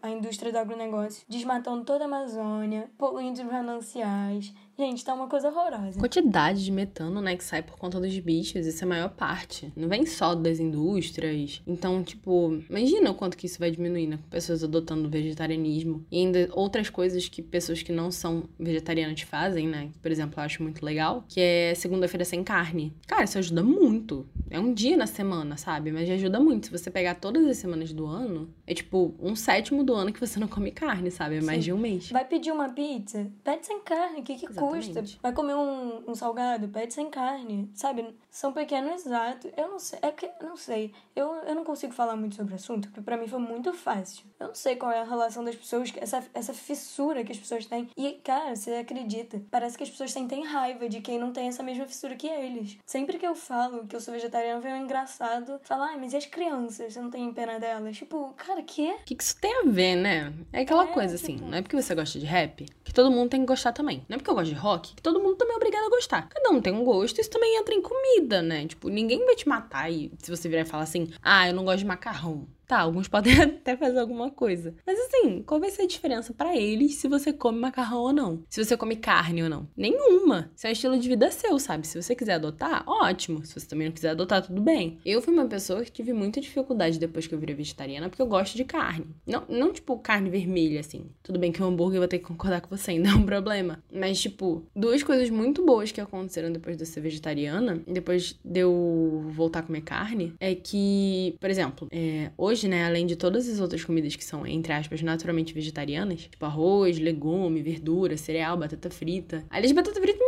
a 0.02 0.10
indústria 0.10 0.52
do 0.52 0.58
agronegócio, 0.58 1.26
desmatando 1.28 1.84
toda 1.84 2.06
a 2.06 2.08
Amazônia, 2.08 2.90
poluindo 2.98 3.42
os 3.42 3.46
mananciais 3.46 4.54
Gente, 4.78 5.06
tá 5.06 5.14
uma 5.14 5.28
coisa 5.28 5.50
horrorosa. 5.50 6.00
Quantidade 6.00 6.64
de 6.66 6.72
metano, 6.72 7.22
né, 7.22 7.36
que 7.36 7.44
sai 7.44 7.62
por 7.62 7.78
conta 7.78 8.00
dos 8.00 8.18
bichos, 8.20 8.66
isso 8.66 8.84
é 8.84 8.86
a 8.86 8.90
maior 8.90 9.10
parte. 9.10 9.72
Não 9.76 9.88
vem 9.88 10.06
só 10.06 10.34
das 10.34 10.60
indústrias. 10.60 11.62
Então, 11.68 12.04
tipo, 12.04 12.60
imagina 12.70 13.12
o 13.12 13.16
quanto 13.16 13.38
que 13.38 13.46
isso 13.46 13.60
vai 13.60 13.70
diminuir, 13.70 14.08
né? 14.08 14.18
Com 14.18 14.30
pessoas 14.30 14.64
adotando 14.64 15.10
vegetarianismo. 15.10 16.06
E 16.12 16.20
ainda 16.20 16.50
outras 16.54 16.90
coisas 16.90 17.30
que 17.30 17.42
pessoas 17.42 17.84
que 17.84 17.92
não 17.92 18.12
são 18.12 18.44
vegetarianas 18.60 19.22
fazem, 19.22 19.68
né? 19.68 19.92
Por 20.02 20.12
exemplo, 20.12 20.40
eu 20.40 20.44
acho 20.44 20.64
muito 20.64 20.84
legal, 20.84 21.24
que 21.28 21.40
é 21.40 21.74
segunda-feira 21.76 22.26
sem 22.26 22.44
carne. 22.44 22.94
Cara, 23.08 23.24
isso 23.24 23.38
ajuda 23.38 23.62
muito. 23.62 24.26
É 24.50 24.60
um 24.60 24.74
dia 24.74 24.98
na 24.98 25.08
semana, 25.08 25.56
sabe? 25.56 25.92
Mas 25.92 26.10
ajuda 26.10 26.40
muito. 26.40 26.68
Se 26.68 26.72
você 26.72 26.90
pegar 26.90 27.16
todas 27.16 27.46
as 27.46 27.58
semanas 27.58 27.94
do 27.94 28.06
ano, 28.06 28.52
é 28.66 28.74
tipo 28.74 29.14
um 29.20 29.36
sétimo 29.36 29.84
do 29.84 29.94
ano 29.94 30.12
que 30.12 30.20
você 30.20 30.40
não 30.40 30.48
come 30.48 30.72
carne, 30.72 31.12
sabe? 31.12 31.38
É 31.38 31.42
mais 31.42 31.60
Sim. 31.60 31.64
de 31.64 31.74
um 31.74 31.78
mês. 31.78 32.10
Vai 32.10 32.26
pedir 32.26 32.52
uma 32.52 32.70
pizza? 32.70 33.32
Pede 33.44 33.66
sem 33.66 33.80
carne. 33.82 34.22
O 34.22 34.24
que, 34.24 34.36
que 34.36 34.48
custa. 34.68 35.04
Vai 35.22 35.34
comer 35.34 35.56
um, 35.56 36.04
um 36.10 36.16
salgado, 36.16 36.68
pede 36.70 36.94
sem 36.94 37.10
carne, 37.10 37.70
sabe? 37.74 38.16
São 38.30 38.52
pequenos 38.54 39.06
atos. 39.08 39.52
Eu 39.56 39.70
não 39.70 39.80
sei, 39.80 40.00
é 40.02 40.12
que, 40.12 40.30
não 40.42 40.56
sei. 40.56 40.94
Eu, 41.16 41.28
eu 41.46 41.56
não 41.56 41.64
consigo 41.64 41.94
falar 41.94 42.16
muito 42.16 42.36
sobre 42.36 42.54
o 42.54 42.56
assunto, 42.56 42.88
porque 42.88 43.02
pra 43.02 43.18
mim 43.18 43.28
foi 43.28 43.40
muito 43.40 43.74
fácil. 43.74 44.26
Eu 44.40 44.48
não 44.48 44.56
sei 44.56 44.76
qual 44.76 44.92
é 44.92 45.00
a 45.00 45.04
relação 45.04 45.44
das 45.44 45.56
pessoas, 45.56 45.92
essa, 45.98 46.24
essa 46.34 46.54
fissura 46.54 47.24
que 47.24 47.32
as 47.32 47.38
pessoas 47.38 47.66
têm. 47.66 47.90
E, 47.98 48.14
cara, 48.24 48.56
você 48.56 48.72
acredita, 48.72 49.42
parece 49.52 49.78
que 49.78 49.84
as 49.84 49.90
pessoas 49.90 50.12
sentem 50.12 50.44
raiva 50.44 50.90
de 50.90 51.02
quem 51.02 51.20
não 51.20 51.32
tem 51.32 51.48
essa 51.48 51.64
mesma 51.64 51.86
fissura 51.86 52.16
que 52.16 52.28
eles. 52.28 52.78
Sempre 52.86 53.18
que 53.18 53.28
eu 53.28 53.36
falo 53.36 53.86
que 53.88 53.96
eu 53.96 54.02
sou 54.02 54.14
vegetariana, 54.14 54.60
vem 54.60 54.74
um 54.74 54.84
engraçado 54.84 55.60
falar, 55.64 55.94
ah, 55.94 55.98
mas 55.98 56.14
e 56.14 56.18
as 56.18 56.26
crianças? 56.26 56.94
Você 56.94 57.02
não 57.02 57.10
tem 57.10 57.32
pena 57.34 57.60
delas? 57.60 57.98
Tipo, 57.98 58.34
cara, 58.36 58.62
que? 58.62 58.90
O 58.90 59.04
que, 59.06 59.16
que 59.16 59.24
isso 59.24 59.40
tem 59.40 59.62
a 59.62 59.64
ver, 59.66 59.96
né? 59.96 60.34
É 60.52 60.62
aquela 60.62 60.86
é, 60.86 60.88
coisa 60.88 61.16
assim, 61.16 61.36
tipo... 61.36 61.50
não 61.50 61.58
é 61.58 61.62
porque 61.62 61.80
você 61.80 61.94
gosta 61.96 62.20
de 62.20 62.26
rap 62.26 62.66
que 62.84 62.94
todo 62.94 63.12
mundo 63.12 63.30
tem 63.30 63.42
que 63.42 63.48
gostar 63.48 63.72
também. 63.72 64.06
Não 64.08 64.16
é 64.16 64.18
porque 64.18 64.30
eu 64.30 64.36
gosto 64.36 64.50
de 64.50 64.53
rock 64.54 64.96
que 64.96 65.02
todo 65.02 65.20
mundo 65.20 65.36
também 65.36 65.54
é 65.54 65.58
obrigado 65.58 65.86
a 65.86 65.90
gostar. 65.90 66.30
Cada 66.30 66.50
um 66.50 66.62
tem 66.62 66.74
um 66.74 66.84
gosto, 66.84 67.20
isso 67.20 67.30
também 67.30 67.58
entra 67.58 67.74
em 67.74 67.82
comida, 67.82 68.42
né? 68.42 68.66
Tipo, 68.68 68.90
ninguém 68.90 69.26
vai 69.26 69.36
te 69.36 69.48
matar 69.48 69.92
e 69.92 70.12
se 70.18 70.30
você 70.30 70.48
virar 70.48 70.62
e 70.62 70.66
falar 70.66 70.84
assim, 70.84 71.10
ah, 71.22 71.48
eu 71.48 71.54
não 71.54 71.66
gosto 71.66 71.80
de 71.80 71.86
macarrão. 71.86 72.48
Tá, 72.68 72.80
alguns 72.80 73.08
podem 73.08 73.40
até 73.42 73.76
fazer 73.76 74.00
alguma 74.00 74.32
coisa. 74.32 74.74
Mas 74.86 74.98
assim, 75.00 75.44
qual 75.44 75.60
vai 75.60 75.70
ser 75.70 75.84
a 75.84 75.88
diferença 75.88 76.34
para 76.34 76.56
eles 76.56 76.96
se 76.96 77.08
você 77.08 77.34
come 77.34 77.60
macarrão 77.60 78.02
ou 78.02 78.14
não? 78.14 78.44
Se 78.50 78.64
você 78.64 78.78
come 78.78 78.96
carne 78.96 79.44
ou 79.44 79.50
não? 79.50 79.68
Nenhuma. 79.76 80.52
Isso 80.56 80.68
é 80.68 80.70
um 80.70 80.74
estilo 80.74 81.00
de 81.00 81.10
vida 81.10 81.30
seu, 81.32 81.60
sabe? 81.60 81.88
Se 81.88 82.02
você 82.02 82.16
quiser 82.16 82.34
adotar, 82.34 82.84
ótimo. 82.88 83.46
Se 83.46 83.54
você 83.54 83.68
também 83.68 83.88
não 83.88 83.94
quiser 83.94 84.12
adotar, 84.12 84.46
tudo 84.46 84.62
bem. 84.62 85.00
Eu 85.06 85.22
fui 85.22 85.34
uma 85.34 85.46
pessoa 85.46 85.84
que 85.84 85.92
tive 85.92 86.14
muita 86.14 86.40
dificuldade 86.40 87.00
depois 87.00 87.28
que 87.28 87.36
eu 87.36 87.40
virei 87.40 87.56
vegetariana, 87.56 88.10
porque 88.10 88.22
eu 88.22 88.28
gosto 88.28 88.56
de 88.56 88.64
carne. 88.64 89.08
Não, 89.28 89.44
não 89.50 89.74
tipo 89.74 89.98
carne 90.00 90.30
vermelha, 90.30 90.80
assim. 90.80 91.06
Tudo 91.22 91.40
bem 91.40 91.52
que 91.52 91.62
o 91.62 91.66
hambúrguer 91.66 91.98
eu 91.98 92.02
vou 92.02 92.08
ter 92.08 92.20
que 92.20 92.26
concordar 92.26 92.62
com 92.62 92.76
você, 92.76 92.92
ainda 92.92 93.10
é 93.10 93.14
um 93.14 93.26
problema. 93.26 93.84
Mas, 93.92 94.22
tipo, 94.22 94.66
duas 94.76 95.04
coisas 95.04 95.30
muito 95.30 95.66
boas 95.66 95.92
que 95.92 96.02
aconteceram 96.02 96.52
depois 96.52 96.78
de 96.78 96.84
eu 96.84 96.88
ser 96.88 97.02
vegetariana, 97.02 97.82
depois 97.88 98.40
de 98.44 98.60
eu 98.62 99.26
voltar 99.32 99.60
a 99.60 99.64
comer 99.64 99.82
carne, 99.82 100.34
é 100.40 100.56
que, 100.56 101.36
por 101.40 101.50
exemplo, 101.50 101.88
é, 101.92 102.32
hoje 102.38 102.53
hoje, 102.54 102.68
né, 102.68 102.86
além 102.86 103.08
de 103.08 103.16
todas 103.16 103.50
as 103.50 103.60
outras 103.60 103.84
comidas 103.84 104.16
que 104.16 104.24
são, 104.24 104.46
entre 104.46 104.72
aspas, 104.72 105.02
naturalmente 105.02 105.56
vegetarianas, 105.56 106.22
tipo 106.22 106.46
arroz, 106.46 107.00
legume, 107.00 107.64
verdura, 107.64 108.16
cereal, 108.16 108.56
batata 108.56 108.92
frita. 108.92 109.44
Aliás, 109.50 109.72
batata 109.72 110.00
frita 110.00 110.23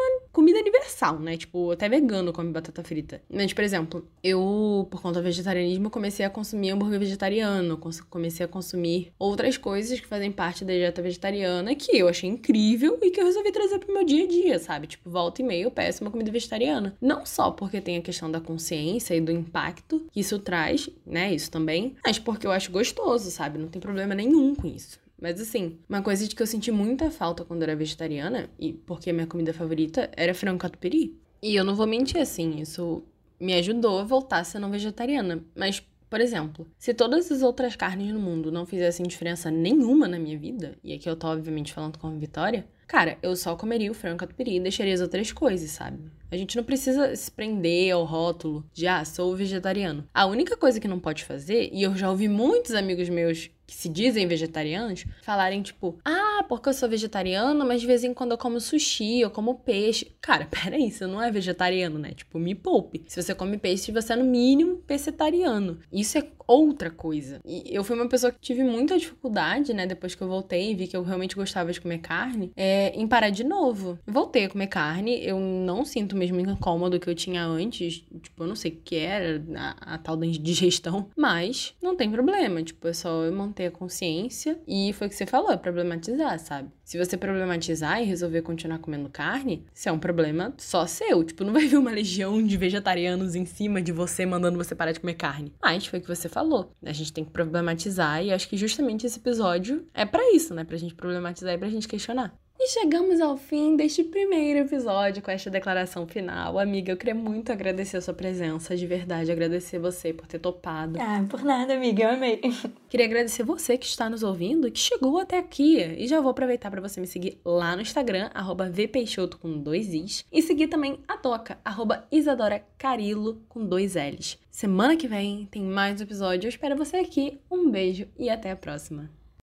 universal, 0.96 1.20
né? 1.20 1.38
Tipo, 1.38 1.72
até 1.72 1.90
vegano 1.90 2.32
come 2.32 2.52
batata 2.52 2.84
frita. 2.84 3.22
Mas, 3.30 3.54
por 3.54 3.64
exemplo, 3.64 4.08
eu, 4.24 4.88
por 4.90 5.02
conta 5.02 5.20
do 5.20 5.24
vegetarianismo, 5.24 5.90
comecei 5.90 6.26
a 6.26 6.30
consumir 6.30 6.72
hambúrguer 6.72 7.00
vegetariano, 7.00 7.80
comecei 8.10 8.46
a 8.46 8.50
consumir 8.50 9.12
outras 9.20 9.58
coisas 9.58 10.00
que 10.00 10.08
fazem 10.08 10.32
parte 10.32 10.64
da 10.64 10.74
dieta 10.74 11.02
vegetariana 11.02 11.76
que 11.76 11.98
eu 11.98 12.08
achei 12.08 12.30
incrível 12.30 12.98
e 13.02 13.12
que 13.12 13.20
eu 13.20 13.26
resolvi 13.26 13.52
trazer 13.52 13.80
pro 13.80 13.94
meu 13.94 14.06
dia 14.06 14.24
a 14.24 14.28
dia, 14.28 14.60
sabe? 14.60 14.88
Tipo, 14.88 15.10
volta 15.10 15.42
e 15.42 15.46
meia 15.46 15.64
eu 15.64 15.72
peço 15.72 16.04
uma 16.04 16.12
comida 16.12 16.32
vegetariana. 16.32 16.96
Não 17.02 17.26
só 17.26 17.52
porque 17.52 17.82
tem 17.82 17.98
a 17.98 18.02
questão 18.02 18.32
da 18.32 18.40
consciência 18.40 19.16
e 19.16 19.22
do 19.22 19.32
impacto 19.32 20.06
que 20.12 20.20
isso 20.20 20.40
traz, 20.40 20.90
né? 21.06 21.34
Isso 21.34 21.52
também, 21.52 21.96
mas 22.04 22.18
porque 22.20 22.48
eu 22.48 22.52
acho 22.52 22.72
gostoso, 22.72 23.30
sabe? 23.32 23.58
Não 23.58 23.68
tem 23.68 23.82
problema 23.82 24.16
nenhum 24.16 24.56
com 24.56 24.68
isso. 24.68 25.05
Mas 25.22 25.40
assim, 25.40 25.78
uma 25.88 26.02
coisa 26.02 26.28
de 26.28 26.36
que 26.36 26.42
eu 26.42 26.48
senti 26.48 26.72
muita 26.72 27.10
falta 27.10 27.46
quando 27.46 27.64
era 27.64 27.76
vegetariana, 27.76 28.50
e 28.60 28.74
porque 28.74 29.10
a 29.10 29.14
minha 29.14 29.28
comida 29.28 29.54
favorita 29.54 30.10
era 30.16 30.34
frango 30.34 30.60
catupiry. 30.60 31.18
E 31.42 31.56
eu 31.56 31.64
não 31.64 31.76
vou 31.76 31.88
mentir 31.88 32.20
assim, 32.20 32.60
isso 32.60 33.04
me 33.40 33.54
ajudou 33.54 34.00
a 34.00 34.04
voltar 34.04 34.40
a 34.40 34.44
ser 34.44 34.60
não 34.60 34.72
vegetariana. 34.72 35.44
Mas 35.56 35.84
Por 36.10 36.22
exemplo, 36.22 36.68
se 36.78 36.94
todas 36.94 37.32
as 37.32 37.42
outras 37.42 37.76
carnes 37.76 38.14
no 38.14 38.20
mundo 38.20 38.52
não 38.52 38.66
fizessem 38.66 39.06
diferença 39.06 39.50
nenhuma 39.50 40.08
na 40.08 40.20
minha 40.20 40.38
vida, 40.38 40.78
e 40.84 40.94
aqui 40.94 41.10
eu 41.10 41.16
tô 41.16 41.28
obviamente 41.28 41.74
falando 41.74 41.98
como 41.98 42.18
Vitória, 42.20 42.66
cara, 42.88 43.18
eu 43.22 43.36
só 43.36 43.56
comeria 43.56 43.92
o 43.92 43.94
frango 43.94 44.20
catupiry 44.20 44.56
e 44.56 44.60
deixaria 44.60 44.94
as 44.94 45.02
outras 45.02 45.32
coisas, 45.32 45.72
sabe? 45.72 46.00
A 46.32 46.38
gente 46.38 46.56
não 46.56 46.64
precisa 46.64 47.16
se 47.16 47.32
prender 47.32 47.92
ao 47.92 48.04
rótulo 48.04 48.66
de, 48.74 48.88
ah, 48.88 49.04
sou 49.04 49.36
vegetariano. 49.36 50.08
A 50.14 50.26
única 50.26 50.56
coisa 50.56 50.80
que 50.80 50.88
não 50.88 51.00
pode 51.00 51.24
fazer, 51.26 51.70
e 51.74 51.84
eu 51.84 51.96
já 51.96 52.10
ouvi 52.10 52.28
muitos 52.28 52.74
amigos 52.74 53.10
meus 53.10 53.50
que 53.66 53.76
se 53.76 53.90
dizem 53.90 54.28
vegetarianos 54.28 55.06
falarem 55.24 55.62
tipo, 55.62 55.98
ah, 56.06 56.46
porque 56.48 56.70
eu 56.70 56.74
sou 56.74 56.88
vegetariano, 56.88 57.66
mas 57.66 57.82
de 57.82 57.88
vez 57.88 58.04
em 58.04 58.14
quando 58.14 58.32
eu 58.32 58.38
como 58.38 58.60
sushi, 58.60 59.22
eu 59.22 59.32
como 59.32 59.56
peixe. 59.56 60.12
Cara, 60.22 60.46
peraí, 60.52 60.92
você 60.92 61.06
não 61.08 61.22
é 61.22 61.32
vegetariano, 61.32 61.98
né? 61.98 62.12
Tipo, 62.12 62.38
me 62.40 62.54
poupe. 62.54 63.04
Se 63.08 63.22
você 63.22 63.34
come 63.34 63.58
peixe, 63.58 63.92
você 63.92 64.14
é 64.14 64.16
no 64.16 64.24
mínimo 64.26 64.78
pescetariano. 64.78 65.80
Isso 65.92 66.18
é 66.18 66.28
outra 66.48 66.90
coisa. 66.90 67.40
E 67.46 67.64
eu 67.68 67.84
fui 67.84 67.96
uma 67.96 68.08
pessoa 68.08 68.32
que 68.32 68.40
tive 68.40 68.64
muita 68.64 68.98
dificuldade, 68.98 69.74
né, 69.74 69.86
depois 69.86 70.16
que 70.16 70.22
eu 70.22 70.28
voltei 70.28 70.72
e 70.72 70.76
vi 70.76 70.88
que 70.88 70.96
eu 70.96 71.04
realmente 71.04 71.36
gostava 71.36 71.72
de 71.72 71.82
comer 71.82 72.00
carne, 72.00 72.52
é, 72.56 72.90
em 72.96 73.08
parar 73.08 73.30
de 73.30 73.44
novo. 73.44 74.00
Voltei 74.06 74.46
a 74.46 74.50
comer 74.50 74.68
carne, 74.68 75.24
eu 75.24 75.40
não 75.40 75.86
sinto 75.86 76.14
o 76.14 76.18
mesmo 76.18 76.40
incômodo 76.40 77.00
que 77.00 77.10
eu 77.10 77.16
tinha 77.16 77.44
antes, 77.46 78.04
tipo, 78.22 78.44
eu 78.44 78.48
não 78.48 78.56
sei 78.56 78.72
o 78.72 78.76
que 78.84 78.96
era, 78.96 79.44
a, 79.56 79.96
a 79.96 79.98
tal 79.98 80.16
da 80.16 80.26
digestão, 80.26 81.10
mas 81.16 81.76
não 81.82 81.96
tem 81.96 82.10
problema, 82.10 82.62
tipo, 82.64 82.88
é 82.88 82.94
só 82.94 83.24
eu 83.24 83.32
manter 83.32 83.68
a 83.68 83.72
consciência 83.72 84.60
e 84.68 84.94
foi 84.94 85.08
o 85.08 85.10
que 85.10 85.16
você 85.16 85.26
falou, 85.26 85.52
é 85.52 85.58
problematizar, 85.58 86.40
sabe? 86.40 86.70
Se 86.84 86.98
você 86.98 87.18
problematizar 87.18 88.02
e 88.02 88.06
resolver 88.06 88.44
continuar 88.44 88.78
comendo 88.80 89.10
carne, 89.10 89.66
isso 89.74 89.90
é 89.90 89.92
um 89.92 89.98
problema 90.00 90.54
só 90.58 90.86
seu, 90.86 91.24
tipo, 91.24 91.44
não 91.44 91.54
vai 91.54 91.66
vir 91.66 91.78
uma 91.78 91.92
legião 91.92 92.42
de 92.44 92.56
vegetarianos 92.58 93.34
em 93.36 93.46
cima 93.46 93.82
de 93.82 93.92
você 93.92 94.26
mandando 94.26 94.58
você 94.58 94.76
parar 94.76 94.92
de 94.92 95.00
comer 95.00 95.16
carne. 95.16 95.52
Mas 95.62 95.86
foi 95.88 96.00
o 96.00 96.02
que 96.02 96.08
você 96.08 96.30
falou. 96.36 96.70
A 96.84 96.92
gente 96.92 97.14
tem 97.14 97.24
que 97.24 97.32
problematizar 97.32 98.22
e 98.22 98.34
acho 98.34 98.50
que 98.50 98.58
justamente 98.58 99.06
esse 99.08 99.20
episódio 99.20 99.88
é 99.94 100.06
para 100.06 100.36
isso, 100.36 100.54
né? 100.54 100.66
Pra 100.66 100.76
gente 100.76 100.94
problematizar 100.94 101.54
e 101.54 101.58
pra 101.58 101.70
gente 101.70 101.88
questionar. 101.88 102.38
E 102.60 102.70
chegamos 102.70 103.20
ao 103.20 103.36
fim 103.38 103.76
deste 103.76 104.04
primeiro 104.04 104.60
episódio 104.60 105.22
com 105.22 105.30
esta 105.30 105.50
declaração 105.50 106.08
final. 106.08 106.58
Amiga, 106.58 106.92
eu 106.92 106.98
queria 106.98 107.14
muito 107.14 107.52
agradecer 107.52 107.98
a 107.98 108.02
sua 108.02 108.14
presença, 108.14 108.76
de 108.76 108.88
verdade, 108.88 109.32
agradecer 109.32 109.78
você 109.78 110.14
por 110.14 110.26
ter 110.26 110.40
topado. 110.40 110.98
Ah, 111.00 111.24
por 111.30 111.44
nada, 111.44 111.74
amiga, 111.74 112.04
eu 112.04 112.10
amei. 112.12 112.42
Queria 112.90 113.06
agradecer 113.06 113.44
você 113.44 113.78
que 113.78 113.86
está 113.86 114.10
nos 114.10 114.24
ouvindo 114.24 114.68
e 114.68 114.72
que 114.72 114.80
chegou 114.80 115.20
até 115.20 115.38
aqui. 115.38 115.78
E 115.78 116.08
já 116.08 116.22
vou 116.22 116.32
aproveitar 116.32 116.72
para 116.72 116.82
você 116.82 117.02
me 117.02 117.08
seguir 117.08 117.40
lá 117.44 117.76
no 117.76 117.82
Instagram, 117.82 118.30
arroba 118.34 118.70
vpeixoto 118.70 119.38
com 119.38 119.60
dois 119.60 119.94
is, 119.94 120.26
e 120.32 120.42
seguir 120.42 120.68
também 120.68 121.00
a 121.08 121.18
Toca, 121.18 121.60
arroba 121.64 122.08
Isadora 122.10 122.64
Carilo 122.78 123.42
com 123.50 123.66
dois 123.66 123.96
L's. 123.96 124.40
Semana 124.56 124.96
que 124.96 125.06
vem 125.06 125.46
tem 125.48 125.64
mais 125.64 126.00
episódio. 126.00 126.46
Eu 126.46 126.50
espero 126.50 126.78
você 126.78 126.96
aqui. 126.96 127.42
Um 127.52 127.70
beijo 127.70 128.08
e 128.18 128.30
até 128.30 128.52
a 128.52 128.56
próxima. 128.56 129.12